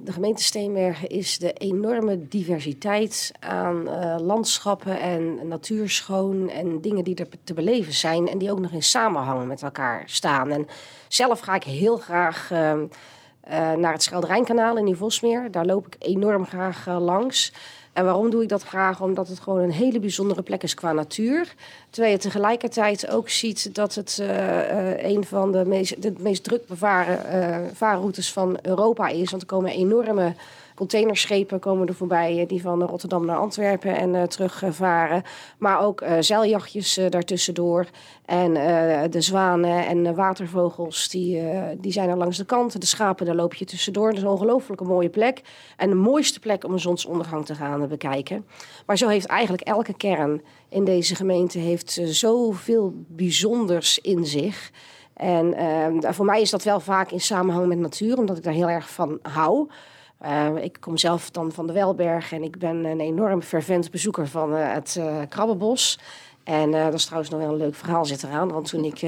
de 0.00 0.12
gemeente 0.12 0.42
Steenbergen 0.42 1.08
is 1.08 1.38
de 1.38 1.52
enorme 1.52 2.28
diversiteit 2.28 3.32
aan 3.40 3.88
uh, 3.88 4.16
landschappen 4.18 5.00
en 5.00 5.48
natuurschoon 5.48 6.48
en 6.48 6.80
dingen 6.80 7.04
die 7.04 7.14
er 7.14 7.28
te 7.44 7.54
beleven 7.54 7.92
zijn 7.92 8.28
en 8.28 8.38
die 8.38 8.50
ook 8.50 8.60
nog 8.60 8.72
in 8.72 8.82
samenhang 8.82 9.46
met 9.46 9.62
elkaar 9.62 10.02
staan. 10.06 10.50
En 10.50 10.66
zelf 11.08 11.40
ga 11.40 11.54
ik 11.54 11.64
heel 11.64 11.96
graag 11.96 12.50
uh, 12.52 12.82
naar 13.76 13.92
het 13.92 14.02
Schelderijnkanaal 14.02 14.76
in 14.76 14.84
Nivosmeer. 14.84 15.50
Daar 15.50 15.66
loop 15.66 15.86
ik 15.86 15.96
enorm 15.98 16.46
graag 16.46 16.86
langs. 16.86 17.52
En 17.92 18.04
waarom 18.04 18.30
doe 18.30 18.42
ik 18.42 18.48
dat 18.48 18.62
graag? 18.62 19.00
Omdat 19.00 19.28
het 19.28 19.40
gewoon 19.40 19.60
een 19.60 19.70
hele 19.70 20.00
bijzondere 20.00 20.42
plek 20.42 20.62
is 20.62 20.74
qua 20.74 20.92
natuur. 20.92 21.54
Terwijl 21.90 22.12
je 22.12 22.18
tegelijkertijd 22.18 23.10
ook 23.10 23.28
ziet 23.28 23.74
dat 23.74 23.94
het 23.94 24.18
uh, 24.20 25.04
een 25.04 25.24
van 25.24 25.52
de 25.52 25.64
meest, 25.64 26.02
de 26.02 26.12
meest 26.18 26.44
druk 26.44 26.66
bevaren 26.66 27.70
vaarroutes 27.74 28.32
van 28.32 28.58
Europa 28.62 29.08
is. 29.08 29.30
Want 29.30 29.42
er 29.42 29.48
komen 29.48 29.70
enorme 29.70 30.34
containerschepen 30.78 31.58
komen 31.58 31.86
er 31.86 31.94
voorbij 31.94 32.44
die 32.46 32.60
van 32.60 32.82
Rotterdam 32.82 33.26
naar 33.26 33.36
Antwerpen 33.36 33.96
en 33.96 34.14
uh, 34.14 34.22
terug 34.22 34.62
varen. 34.68 35.22
Maar 35.58 35.80
ook 35.80 36.02
uh, 36.02 36.16
zeiljachtjes 36.20 37.00
daartussendoor. 37.08 37.86
En 38.24 38.54
de 39.10 39.20
zwanen 39.20 39.86
en 39.86 40.14
watervogels, 40.14 41.08
die, 41.08 41.42
die 41.78 41.92
zijn 41.92 42.08
er 42.08 42.16
langs 42.16 42.36
de 42.36 42.44
kant. 42.44 42.80
De 42.80 42.86
schapen, 42.86 43.26
daar 43.26 43.34
loop 43.34 43.54
je 43.54 43.64
tussendoor. 43.64 44.08
Dat 44.08 44.16
is 44.16 44.22
een 44.22 44.28
ongelooflijke 44.28 44.84
mooie 44.84 45.08
plek. 45.08 45.40
En 45.76 45.88
de 45.88 45.94
mooiste 45.94 46.40
plek 46.40 46.64
om 46.64 46.72
een 46.72 46.80
zonsondergang 46.80 47.46
te 47.46 47.54
gaan 47.54 47.88
bekijken. 47.88 48.46
Maar 48.86 48.98
zo 48.98 49.08
heeft 49.08 49.26
eigenlijk 49.26 49.62
elke 49.62 49.96
kern 49.96 50.42
in 50.68 50.84
deze 50.84 51.14
gemeente 51.14 51.58
heeft, 51.58 52.00
zoveel 52.04 52.92
bijzonders 53.06 53.98
in 53.98 54.26
zich. 54.26 54.70
En 55.14 55.54
voor 56.14 56.24
mij 56.24 56.40
is 56.40 56.50
dat 56.50 56.62
wel 56.62 56.80
vaak 56.80 57.10
in 57.10 57.20
samenhang 57.20 57.66
met 57.66 57.78
natuur, 57.78 58.18
omdat 58.18 58.36
ik 58.36 58.42
daar 58.42 58.52
heel 58.52 58.70
erg 58.70 58.90
van 58.90 59.18
hou. 59.22 59.68
Uh, 60.22 60.48
ik 60.60 60.76
kom 60.80 60.96
zelf 60.96 61.30
dan 61.30 61.52
van 61.52 61.66
de 61.66 61.72
Welberg 61.72 62.32
en 62.32 62.42
ik 62.42 62.58
ben 62.58 62.84
een 62.84 63.00
enorm 63.00 63.42
fervent 63.42 63.90
bezoeker 63.90 64.28
van 64.28 64.54
uh, 64.54 64.72
het 64.72 64.96
uh, 64.98 65.16
Krabbenbos. 65.28 65.98
En 66.44 66.70
dat 66.70 66.94
is 66.94 67.04
trouwens 67.04 67.30
nog 67.30 67.40
wel 67.40 67.50
een 67.50 67.56
leuk 67.56 67.74
verhaal 67.74 68.04
zit 68.04 68.22
eraan. 68.22 68.52
Want 68.52 68.68
toen 68.68 68.84
ik... 68.84 69.02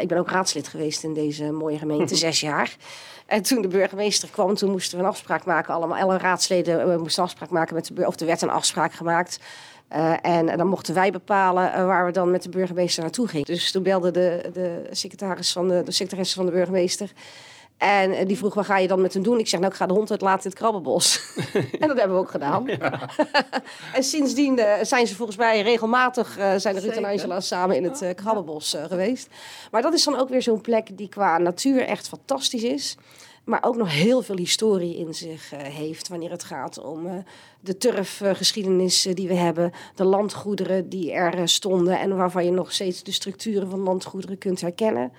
ik 0.00 0.08
ben 0.08 0.18
ook 0.18 0.30
raadslid 0.30 0.68
geweest 0.68 1.04
in 1.04 1.14
deze 1.14 1.52
mooie 1.52 1.78
gemeente, 1.78 2.14
zes 2.26 2.40
jaar. 2.40 2.76
En 3.26 3.42
toen 3.42 3.62
de 3.62 3.68
burgemeester 3.68 4.28
kwam, 4.28 4.54
toen 4.54 4.70
moesten 4.70 4.98
we 4.98 5.04
een 5.04 5.10
afspraak 5.10 5.44
maken. 5.44 5.74
Allemaal, 5.74 5.98
alle 5.98 6.18
raadsleden 6.18 7.00
moesten 7.00 7.22
een 7.22 7.28
afspraak 7.28 7.50
maken 7.50 7.74
met 7.74 7.86
de 7.86 7.92
burgemeester. 7.92 8.06
Of 8.06 8.20
er 8.20 8.26
werd 8.26 8.42
een 8.42 8.58
afspraak 8.60 8.92
gemaakt. 8.92 9.40
Uh, 9.92 10.10
en, 10.10 10.48
en, 10.48 10.58
dan 10.58 10.66
mochten 10.66 10.94
wij 10.94 11.10
bepalen 11.10 11.64
uh, 11.64 11.84
waar 11.84 12.06
we 12.06 12.12
dan 12.12 12.30
met 12.30 12.42
de 12.42 12.48
burgemeester 12.48 13.02
naartoe 13.02 13.28
gingen. 13.28 13.46
Dus 13.46 13.70
toen 13.70 13.82
belde 13.82 14.10
de, 14.10 14.50
de 14.52 14.86
secretaris 14.90 15.52
van 15.52 15.68
de, 15.68 15.82
de 15.82 15.90
secretaresse 15.90 16.34
van 16.34 16.46
de 16.46 16.52
burgemeester. 16.52 17.12
En 17.78 18.12
eh, 18.12 18.26
die 18.26 18.36
vroeg, 18.36 18.54
wat 18.54 18.64
ga 18.64 18.78
je 18.78 18.88
dan 18.88 19.00
met 19.00 19.14
hem 19.14 19.22
doen? 19.22 19.38
Ik 19.38 19.48
zeg, 19.48 19.60
nou, 19.60 19.72
ik 19.72 19.78
ga 19.78 19.86
de 19.86 19.92
hond 19.92 20.10
uitlaten 20.10 20.44
in 20.44 20.50
het 20.50 20.58
krabbenbos. 20.58 21.20
en 21.80 21.88
dat 21.88 21.96
hebben 21.96 22.16
we 22.16 22.22
ook 22.22 22.30
gedaan. 22.30 22.64
Ja. 22.66 23.08
en 23.94 24.02
sindsdien 24.02 24.58
uh, 24.58 24.72
zijn 24.82 25.06
ze 25.06 25.14
volgens 25.14 25.36
mij 25.36 25.62
regelmatig, 25.62 26.38
uh, 26.38 26.52
zijn 26.56 26.78
Ruud 26.78 26.96
en 26.96 27.04
Angela 27.04 27.40
samen 27.40 27.76
in 27.76 27.84
het 27.84 28.14
krabbenbos 28.14 28.76
geweest. 28.88 29.28
Maar 29.70 29.82
dat 29.82 29.94
is 29.94 30.04
dan 30.04 30.16
ook 30.16 30.28
weer 30.28 30.42
zo'n 30.42 30.60
plek 30.60 30.96
die 30.96 31.08
qua 31.08 31.38
natuur 31.38 31.80
echt 31.86 32.08
fantastisch 32.08 32.62
is. 32.62 32.96
Maar 33.44 33.62
ook 33.64 33.76
nog 33.76 33.92
heel 33.92 34.22
veel 34.22 34.36
historie 34.36 34.96
in 34.96 35.14
zich 35.14 35.50
heeft 35.50 36.08
wanneer 36.08 36.30
het 36.30 36.44
gaat 36.44 36.82
om 36.82 37.24
de 37.60 37.76
turfgeschiedenis 37.76 39.02
die 39.14 39.28
we 39.28 39.34
hebben. 39.34 39.72
De 39.94 40.04
landgoederen 40.04 40.88
die 40.88 41.12
er 41.12 41.48
stonden 41.48 41.98
en 41.98 42.16
waarvan 42.16 42.44
je 42.44 42.50
nog 42.50 42.72
steeds 42.72 43.02
de 43.02 43.12
structuren 43.12 43.70
van 43.70 43.80
landgoederen 43.80 44.38
kunt 44.38 44.60
herkennen. 44.60 45.12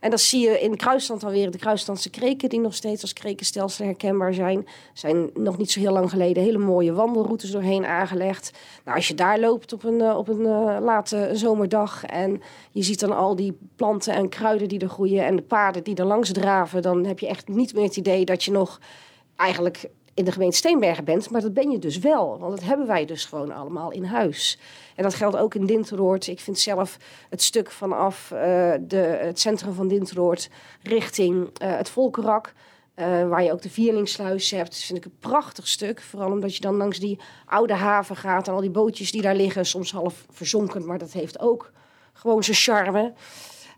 En 0.00 0.10
dat 0.10 0.20
zie 0.20 0.40
je 0.40 0.60
in 0.60 0.70
de 0.70 0.76
kruisstand 0.76 1.24
alweer. 1.24 1.50
De 1.50 1.58
kruisstandse 1.58 2.10
kreken, 2.10 2.48
die 2.48 2.60
nog 2.60 2.74
steeds 2.74 3.02
als 3.02 3.12
krekenstelsel 3.12 3.84
herkenbaar 3.84 4.34
zijn. 4.34 4.66
zijn 4.92 5.30
nog 5.34 5.58
niet 5.58 5.70
zo 5.70 5.80
heel 5.80 5.92
lang 5.92 6.10
geleden 6.10 6.42
hele 6.42 6.58
mooie 6.58 6.92
wandelroutes 6.92 7.50
doorheen 7.50 7.86
aangelegd. 7.86 8.52
Nou, 8.84 8.96
als 8.96 9.08
je 9.08 9.14
daar 9.14 9.40
loopt 9.40 9.72
op 9.72 9.84
een, 9.84 10.00
eh, 10.00 10.16
op 10.16 10.28
een 10.28 10.40
uh, 10.40 10.76
late 10.80 11.30
zomerdag 11.32 12.04
en 12.04 12.42
je 12.70 12.82
ziet 12.82 13.00
dan 13.00 13.16
al 13.16 13.36
die 13.36 13.58
planten 13.76 14.14
en 14.14 14.28
kruiden 14.28 14.68
die 14.68 14.80
er 14.80 14.88
groeien 14.88 15.24
en 15.24 15.36
de 15.36 15.42
paarden 15.42 15.84
die 15.84 15.96
er 15.96 16.04
langs 16.04 16.32
draven, 16.32 16.82
dan 16.82 17.04
heb 17.04 17.18
je 17.18 17.28
echt 17.28 17.48
niet 17.48 17.74
meer 17.74 17.84
het 17.84 17.96
idee 17.96 18.24
dat 18.24 18.44
je 18.44 18.50
nog 18.50 18.80
eigenlijk 19.36 19.88
in 20.18 20.24
de 20.24 20.32
gemeente 20.32 20.56
Steenbergen 20.56 21.04
bent, 21.04 21.30
maar 21.30 21.40
dat 21.40 21.54
ben 21.54 21.70
je 21.70 21.78
dus 21.78 21.98
wel. 21.98 22.38
Want 22.38 22.50
dat 22.56 22.64
hebben 22.64 22.86
wij 22.86 23.04
dus 23.04 23.24
gewoon 23.24 23.52
allemaal 23.52 23.90
in 23.90 24.04
huis. 24.04 24.58
En 24.96 25.02
dat 25.02 25.14
geldt 25.14 25.36
ook 25.36 25.54
in 25.54 25.66
Dinteroord. 25.66 26.26
Ik 26.26 26.40
vind 26.40 26.58
zelf 26.58 26.98
het 27.30 27.42
stuk 27.42 27.70
vanaf 27.70 28.30
uh, 28.34 28.40
de, 28.80 28.96
het 29.20 29.40
centrum 29.40 29.74
van 29.74 29.88
Dinteroord 29.88 30.50
richting 30.82 31.34
uh, 31.36 31.76
het 31.76 31.88
Volkerak... 31.88 32.52
Uh, 32.96 33.28
waar 33.28 33.42
je 33.42 33.52
ook 33.52 33.62
de 33.62 33.70
Vierlingsluis 33.70 34.50
hebt. 34.50 34.76
Vind 34.76 34.98
ik 34.98 35.04
een 35.04 35.18
prachtig 35.20 35.68
stuk. 35.68 36.00
Vooral 36.00 36.30
omdat 36.30 36.54
je 36.54 36.60
dan 36.60 36.76
langs 36.76 36.98
die 36.98 37.18
oude 37.46 37.74
haven 37.74 38.16
gaat... 38.16 38.48
en 38.48 38.54
al 38.54 38.60
die 38.60 38.70
bootjes 38.70 39.12
die 39.12 39.22
daar 39.22 39.34
liggen, 39.34 39.66
soms 39.66 39.92
half 39.92 40.26
verzonken... 40.30 40.86
maar 40.86 40.98
dat 40.98 41.12
heeft 41.12 41.40
ook 41.40 41.72
gewoon 42.12 42.44
zijn 42.44 42.56
charme... 42.56 43.12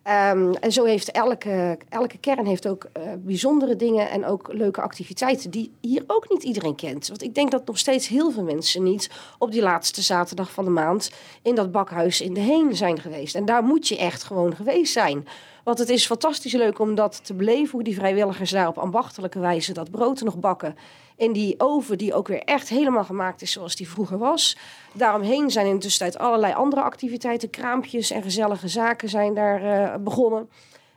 Ehm, 0.02 0.52
en 0.52 0.72
zo 0.72 0.84
heeft 0.84 1.10
elke, 1.10 1.78
elke 1.88 2.18
kern 2.18 2.46
heeft 2.46 2.68
ook 2.68 2.88
uh, 2.96 3.02
bijzondere 3.18 3.76
dingen 3.76 4.10
en 4.10 4.26
ook 4.26 4.52
leuke 4.52 4.80
activiteiten 4.80 5.50
die 5.50 5.72
hier 5.80 6.04
ook 6.06 6.30
niet 6.30 6.42
iedereen 6.42 6.74
kent. 6.74 7.08
Want 7.08 7.22
ik 7.22 7.34
denk 7.34 7.50
dat 7.50 7.66
nog 7.66 7.78
steeds 7.78 8.08
heel 8.08 8.30
veel 8.30 8.42
mensen 8.42 8.82
niet 8.82 9.10
op 9.38 9.52
die 9.52 9.62
laatste 9.62 10.02
zaterdag 10.02 10.52
van 10.52 10.64
de 10.64 10.70
maand 10.70 11.10
in 11.42 11.54
dat 11.54 11.72
bakhuis 11.72 12.20
in 12.20 12.34
de 12.34 12.40
Heen 12.40 12.76
zijn 12.76 13.00
geweest. 13.00 13.34
En 13.34 13.44
daar 13.44 13.62
moet 13.62 13.88
je 13.88 13.98
echt 13.98 14.22
gewoon 14.22 14.56
geweest 14.56 14.92
zijn. 14.92 15.26
Want 15.64 15.78
het 15.78 15.88
is 15.88 16.06
fantastisch 16.06 16.52
leuk 16.52 16.78
om 16.78 16.94
dat 16.94 17.24
te 17.24 17.34
beleven, 17.34 17.70
hoe 17.70 17.82
die 17.82 17.94
vrijwilligers 17.94 18.50
daar 18.50 18.68
op 18.68 18.78
ambachtelijke 18.78 19.38
wijze 19.38 19.72
dat 19.72 19.90
brood 19.90 20.20
nog 20.20 20.38
bakken. 20.38 20.76
In 21.16 21.32
die 21.32 21.54
oven 21.58 21.98
die 21.98 22.14
ook 22.14 22.28
weer 22.28 22.42
echt 22.42 22.68
helemaal 22.68 23.04
gemaakt 23.04 23.42
is 23.42 23.52
zoals 23.52 23.76
die 23.76 23.88
vroeger 23.88 24.18
was. 24.18 24.56
Daaromheen 24.92 25.50
zijn 25.50 25.66
in 25.66 25.74
de 25.74 25.80
tussentijd 25.80 26.18
allerlei 26.18 26.54
andere 26.54 26.82
activiteiten, 26.82 27.50
kraampjes 27.50 28.10
en 28.10 28.22
gezellige 28.22 28.68
zaken 28.68 29.08
zijn 29.08 29.34
daar 29.34 29.62
uh, 29.62 29.94
begonnen. 30.04 30.48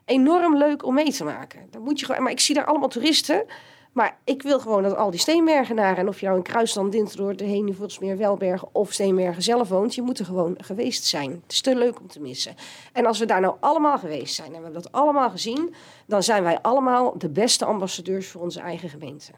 Enorm 0.05 0.57
leuk 0.57 0.85
om 0.85 0.93
mee 0.93 1.11
te 1.11 1.23
maken. 1.23 1.67
Dan 1.71 1.81
moet 1.81 1.99
je 1.99 2.05
gewoon, 2.05 2.23
maar 2.23 2.31
ik 2.31 2.39
zie 2.39 2.55
daar 2.55 2.65
allemaal 2.65 2.89
toeristen. 2.89 3.45
Maar 3.93 4.17
ik 4.23 4.41
wil 4.41 4.59
gewoon 4.59 4.83
dat 4.83 4.95
al 4.95 5.11
die 5.11 5.19
Steenbergenaren, 5.19 5.97
en 5.97 6.07
of 6.07 6.19
je 6.19 6.25
nou 6.25 6.37
in 6.37 6.43
Kruisland, 6.43 6.91
Dinterdoor, 6.91 7.35
de 7.35 7.43
Henivoelsmeer, 7.43 8.17
Welbergen 8.17 8.67
of 8.71 8.91
Steenbergen 8.91 9.43
zelf 9.43 9.69
woont, 9.69 9.95
je 9.95 10.01
moet 10.01 10.19
er 10.19 10.25
gewoon 10.25 10.55
geweest 10.57 11.05
zijn. 11.05 11.31
Het 11.31 11.51
is 11.51 11.61
te 11.61 11.75
leuk 11.75 11.99
om 11.99 12.07
te 12.07 12.21
missen. 12.21 12.55
En 12.93 13.05
als 13.05 13.19
we 13.19 13.25
daar 13.25 13.41
nou 13.41 13.55
allemaal 13.59 13.97
geweest 13.97 14.35
zijn 14.35 14.47
en 14.47 14.57
we 14.57 14.63
hebben 14.63 14.81
dat 14.81 14.91
allemaal 14.91 15.29
gezien, 15.29 15.73
dan 16.05 16.23
zijn 16.23 16.43
wij 16.43 16.59
allemaal 16.61 17.17
de 17.17 17.29
beste 17.29 17.65
ambassadeurs 17.65 18.27
voor 18.27 18.41
onze 18.41 18.59
eigen 18.59 18.89
gemeente. 18.89 19.31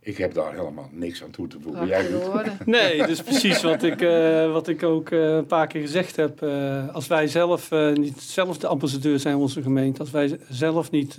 Ik 0.00 0.16
heb 0.16 0.34
daar 0.34 0.54
helemaal 0.54 0.88
niks 0.92 1.22
aan 1.22 1.30
toe 1.30 1.46
te 1.46 1.60
voegen. 1.60 1.86
Jij 1.86 2.08
Nee, 2.64 3.06
dus 3.06 3.22
precies 3.22 3.62
wat 3.62 3.82
ik, 3.82 4.00
uh, 4.00 4.52
wat 4.52 4.68
ik 4.68 4.82
ook 4.82 5.10
uh, 5.10 5.34
een 5.34 5.46
paar 5.46 5.66
keer 5.66 5.80
gezegd 5.80 6.16
heb. 6.16 6.42
Uh, 6.42 6.94
als 6.94 7.06
wij 7.06 7.26
zelf 7.26 7.70
niet 7.94 8.20
zelf 8.20 8.58
de 8.58 8.66
ambassadeur 8.66 9.18
zijn 9.18 9.34
van 9.34 9.42
onze 9.42 9.62
gemeente, 9.62 10.00
als 10.00 10.10
wij 10.10 10.38
zelf 10.48 10.90
niet 10.90 11.16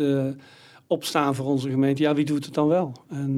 opstaan 0.88 1.36
voor 1.36 1.46
onze 1.46 1.70
gemeente, 1.70 2.02
ja, 2.02 2.14
wie 2.14 2.26
doet 2.26 2.46
het 2.46 2.54
dan 2.54 2.68
wel? 2.68 2.92
En 3.10 3.38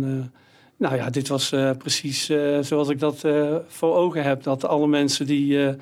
nou 0.77 0.95
ja, 0.95 1.09
dit 1.09 1.27
was 1.27 1.49
precies 1.77 2.25
zoals 2.61 2.89
ik 2.89 2.99
dat 2.99 3.23
voor 3.67 3.95
ogen 3.95 4.23
heb. 4.23 4.43
Dat 4.43 4.65
alle 4.65 4.87
mensen 4.87 5.25
die, 5.25 5.75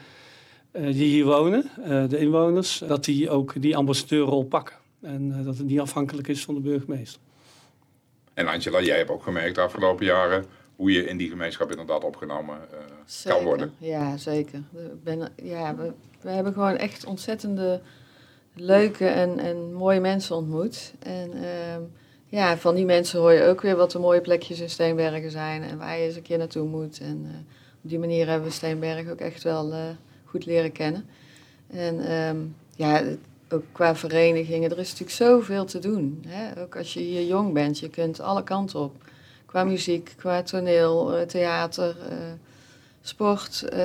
die 0.71 0.93
hier 0.93 1.25
wonen, 1.25 1.69
de 2.10 2.17
inwoners, 2.17 2.84
dat 2.88 3.06
die 3.06 3.30
ook 3.30 3.62
die 3.62 3.78
ambassadeurrol 3.78 4.43
pakken. 4.43 4.75
En 5.01 5.43
dat 5.43 5.58
het 5.58 5.67
niet 5.67 5.80
afhankelijk 5.80 6.28
is 6.28 6.43
van 6.43 6.54
de 6.54 6.62
burgemeester. 6.62 7.21
En 8.34 8.47
Angela, 8.47 8.82
jij 8.82 8.97
hebt 8.97 9.10
ook 9.10 9.23
gemerkt 9.23 9.56
de 9.56 9.62
afgelopen 9.62 10.06
jaren 10.06 10.45
hoe 10.75 10.91
je 10.91 11.06
in 11.06 11.17
die 11.17 11.30
gemeenschap 11.30 11.69
inderdaad 11.69 12.04
opgenomen 12.04 12.58
uh, 13.25 13.34
kan 13.34 13.43
worden. 13.43 13.73
Ja, 13.78 14.17
zeker. 14.17 14.63
We, 14.71 14.97
ben, 15.04 15.32
ja, 15.43 15.75
we, 15.75 15.93
we, 16.21 16.30
hebben 16.30 16.54
gewoon 16.54 16.75
echt 16.75 17.06
ontzettende 17.06 17.82
leuke 18.55 19.07
en, 19.07 19.39
en 19.39 19.73
mooie 19.73 19.99
mensen 19.99 20.35
ontmoet. 20.35 20.93
En 20.99 21.31
uh, 21.35 21.75
ja, 22.25 22.57
van 22.57 22.75
die 22.75 22.85
mensen 22.85 23.19
hoor 23.19 23.31
je 23.31 23.43
ook 23.43 23.61
weer 23.61 23.75
wat 23.75 23.91
de 23.91 23.99
mooie 23.99 24.21
plekjes 24.21 24.59
in 24.59 24.69
Steenbergen 24.69 25.31
zijn 25.31 25.63
en 25.63 25.77
waar 25.77 25.97
je 25.97 26.05
eens 26.05 26.15
een 26.15 26.21
keer 26.21 26.37
naartoe 26.37 26.67
moet. 26.67 26.99
En 26.99 27.21
uh, 27.25 27.37
op 27.83 27.89
die 27.89 27.99
manier 27.99 28.27
hebben 28.27 28.47
we 28.47 28.53
Steenbergen 28.53 29.11
ook 29.11 29.19
echt 29.19 29.43
wel 29.43 29.73
uh, 29.73 29.79
goed 30.25 30.45
leren 30.45 30.71
kennen. 30.71 31.05
En 31.67 32.11
um, 32.11 32.55
ja, 32.75 33.03
ook 33.49 33.63
qua 33.71 33.95
verenigingen, 33.95 34.71
er 34.71 34.79
is 34.79 34.89
natuurlijk 34.89 35.17
zoveel 35.17 35.65
te 35.65 35.79
doen. 35.79 36.23
Hè? 36.27 36.61
Ook 36.61 36.77
als 36.77 36.93
je 36.93 36.99
hier 36.99 37.25
jong 37.25 37.53
bent, 37.53 37.79
je 37.79 37.89
kunt 37.89 38.19
alle 38.19 38.43
kanten 38.43 38.79
op. 38.79 38.95
Qua 39.45 39.63
muziek, 39.63 40.13
qua 40.17 40.43
toneel, 40.43 41.15
eh, 41.15 41.25
theater, 41.27 41.95
sport. 43.01 43.63
Uh, 43.73 43.79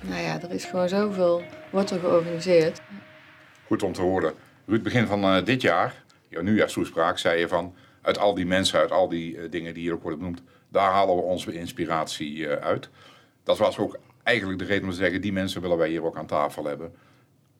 nou 0.00 0.22
ja, 0.22 0.42
er 0.42 0.50
is 0.50 0.64
gewoon 0.64 0.88
zoveel, 0.88 1.42
wordt 1.70 1.90
er 1.90 1.98
georganiseerd. 1.98 2.80
Goed 3.66 3.82
om 3.82 3.92
te 3.92 4.00
horen. 4.00 4.34
Ruud, 4.66 4.82
begin 4.82 5.06
van 5.06 5.24
uh, 5.24 5.44
dit 5.44 5.62
jaar, 5.62 6.04
jouw 6.28 6.42
nieuwjaarstoespraak, 6.42 7.18
zei 7.18 7.40
je 7.40 7.48
van... 7.48 7.74
uit 8.02 8.18
al 8.18 8.34
die 8.34 8.46
mensen, 8.46 8.78
uit 8.78 8.90
al 8.90 9.08
die 9.08 9.48
dingen 9.48 9.74
die 9.74 9.82
hier 9.82 9.92
ook 9.92 10.02
worden 10.02 10.18
benoemd... 10.18 10.42
daar 10.68 10.90
halen 10.90 11.16
we 11.16 11.22
onze 11.22 11.52
inspiratie 11.52 12.48
uit. 12.48 12.88
Dat 13.44 13.58
was 13.58 13.78
ook 13.78 13.98
eigenlijk 14.22 14.58
de 14.58 14.64
reden 14.64 14.84
om 14.84 14.90
te 14.90 14.96
zeggen... 14.96 15.20
die 15.20 15.32
mensen 15.32 15.60
willen 15.60 15.78
wij 15.78 15.88
hier 15.88 16.04
ook 16.04 16.16
aan 16.16 16.26
tafel 16.26 16.64
hebben... 16.64 16.94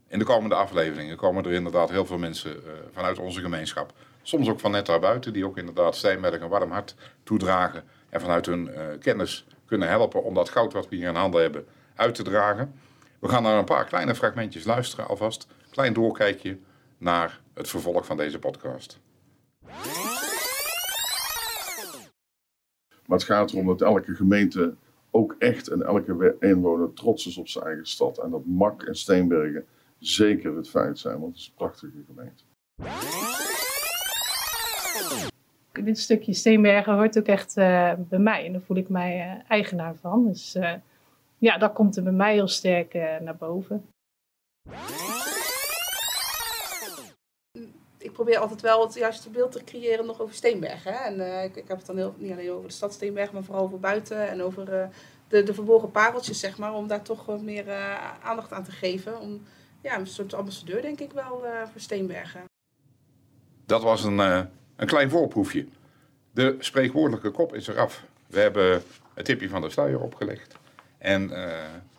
In 0.09 0.19
de 0.19 0.25
komende 0.25 0.55
afleveringen 0.55 1.16
komen 1.16 1.45
er 1.45 1.53
inderdaad 1.53 1.90
heel 1.90 2.07
veel 2.07 2.19
mensen 2.19 2.57
vanuit 2.92 3.19
onze 3.19 3.40
gemeenschap. 3.40 3.92
Soms 4.23 4.49
ook 4.49 4.61
van 4.61 4.71
net 4.71 4.87
daarbuiten, 4.87 5.33
die 5.33 5.47
ook 5.47 5.59
inderdaad 5.59 5.97
Steenberg 5.97 6.40
een 6.40 6.49
warm 6.49 6.71
hart 6.71 6.95
toedragen. 7.23 7.85
En 8.09 8.21
vanuit 8.21 8.47
hun 8.47 8.71
kennis 9.01 9.47
kunnen 9.66 9.88
helpen 9.88 10.25
om 10.25 10.35
dat 10.35 10.49
goud 10.49 10.73
wat 10.73 10.88
we 10.88 10.97
hier 10.97 11.09
in 11.09 11.14
handen 11.14 11.42
hebben 11.42 11.66
uit 11.95 12.14
te 12.14 12.23
dragen. 12.23 12.75
We 13.19 13.29
gaan 13.29 13.42
naar 13.42 13.59
een 13.59 13.64
paar 13.64 13.85
kleine 13.85 14.14
fragmentjes 14.14 14.64
luisteren 14.64 15.09
alvast. 15.09 15.47
Klein 15.77 15.93
doorkijkje 15.93 16.59
naar 16.99 17.41
het 17.55 17.69
vervolg 17.69 18.07
van 18.07 18.17
deze 18.17 18.39
podcast. 18.39 19.01
Maar 23.07 23.19
het 23.19 23.25
gaat 23.25 23.53
erom 23.53 23.67
dat 23.67 23.83
elke 23.83 24.15
gemeente 24.15 24.75
ook 25.11 25.37
echt 25.39 25.69
en 25.69 25.83
elke 25.83 26.37
inwoner 26.41 26.93
trots 26.93 27.27
is 27.27 27.39
op 27.39 27.49
zijn 27.49 27.65
eigen 27.65 27.87
stad. 27.87 28.19
En 28.19 28.31
dat 28.31 28.47
Mak 28.47 28.83
en 28.83 28.95
Steenbergen 28.95 29.67
zeker 29.99 30.57
het 30.57 30.69
feit 30.69 30.99
zijn, 30.99 31.21
want 31.21 31.33
het 31.33 31.41
is 31.41 31.47
een 31.47 31.55
prachtige 31.55 32.05
gemeente. 32.07 32.45
Dit 35.85 35.99
stukje 35.99 36.35
Steenbergen 36.35 36.95
hoort 36.95 37.19
ook 37.19 37.27
echt 37.27 37.57
uh, 37.57 37.93
bij 37.97 38.19
mij 38.19 38.47
en 38.47 38.53
daar 38.53 38.62
voel 38.62 38.77
ik 38.77 38.89
mij 38.89 39.17
uh, 39.17 39.51
eigenaar 39.51 39.97
van. 39.97 40.27
Dus 40.27 40.57
uh, 40.57 40.75
ja, 41.39 41.59
dat 41.59 41.73
komt 41.73 41.97
er 41.97 42.03
bij 42.03 42.12
mij 42.12 42.33
heel 42.33 42.49
sterk 42.49 42.95
naar 42.95 43.37
boven. 43.39 43.85
Probeer 48.16 48.38
altijd 48.38 48.61
wel 48.61 48.85
het 48.85 48.94
juiste 48.94 49.31
beeld 49.31 49.52
te 49.52 49.64
creëren 49.64 50.07
nog 50.07 50.20
over 50.20 50.35
Steenbergen. 50.35 50.92
Hè? 50.92 50.98
En 50.98 51.44
ik, 51.44 51.57
ik, 51.57 51.68
heb 51.68 51.76
het 51.76 51.87
dan 51.87 51.96
heel, 51.96 52.14
niet 52.18 52.33
alleen 52.33 52.50
over 52.50 52.68
de 52.68 52.74
stad 52.74 52.92
Steenbergen, 52.92 53.35
maar 53.35 53.44
vooral 53.44 53.64
over 53.64 53.81
buiten 53.81 54.29
en 54.29 54.42
over 54.42 54.64
de, 55.29 55.42
de 55.42 55.55
verborgen 55.55 55.90
pareltjes, 55.90 56.40
zeg 56.40 56.59
maar. 56.59 56.74
Om 56.74 56.87
daar 56.87 57.02
toch 57.02 57.26
wat 57.26 57.42
meer 57.42 57.72
aandacht 58.22 58.52
aan 58.52 58.64
te 58.64 58.70
geven. 58.70 59.20
Om, 59.20 59.42
ja, 59.83 59.98
een 59.98 60.07
soort 60.07 60.35
ambassadeur 60.35 60.83
denk 60.83 61.00
ik 61.00 61.12
wel 61.12 61.44
voor 61.72 61.81
Steenbergen. 61.81 62.44
Dat 63.66 63.83
was 63.83 64.05
een, 64.05 64.18
een 64.18 64.87
klein 64.87 65.11
voorproefje. 65.11 65.66
De 66.31 66.57
spreekwoordelijke 66.59 67.31
kop 67.31 67.55
is 67.55 67.66
eraf. 67.66 68.05
We 68.26 68.40
hebben 68.40 68.83
het 69.14 69.24
tipje 69.24 69.48
van 69.48 69.61
de 69.61 69.70
sluier 69.70 70.00
opgelegd. 70.00 70.55
En 70.98 71.29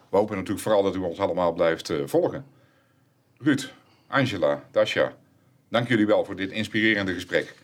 we 0.10 0.18
hopen 0.18 0.36
natuurlijk 0.36 0.64
vooral 0.64 0.84
dat 0.84 0.96
u 0.96 1.00
ons 1.00 1.20
allemaal 1.20 1.54
blijft 1.54 1.94
volgen. 2.06 2.46
Ruud, 3.38 3.72
Angela, 4.08 4.64
Dasha, 4.72 5.14
dank 5.70 5.88
jullie 5.88 6.06
wel 6.06 6.26
voor 6.26 6.36
dit 6.36 6.52
inspirerende 6.52 7.14
gesprek. 7.14 7.56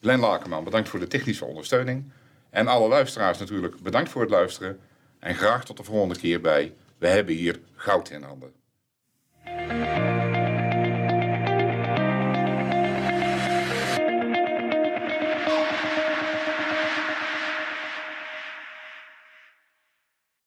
Glenn 0.00 0.20
Lakenman, 0.20 0.64
bedankt 0.64 0.88
voor 0.88 1.00
de 1.00 1.06
technische 1.06 1.44
ondersteuning. 1.44 2.12
En 2.50 2.66
alle 2.66 2.88
luisteraars 2.88 3.38
natuurlijk 3.38 3.80
bedankt 3.80 4.10
voor 4.10 4.20
het 4.20 4.30
luisteren. 4.30 4.78
En 5.18 5.34
graag 5.34 5.64
tot 5.64 5.76
de 5.76 5.84
volgende 5.84 6.18
keer 6.18 6.40
bij 6.40 6.72
We 6.98 7.08
hebben 7.08 7.34
hier 7.34 7.60
goud 7.74 8.10
in 8.10 8.22
handen. 8.22 8.59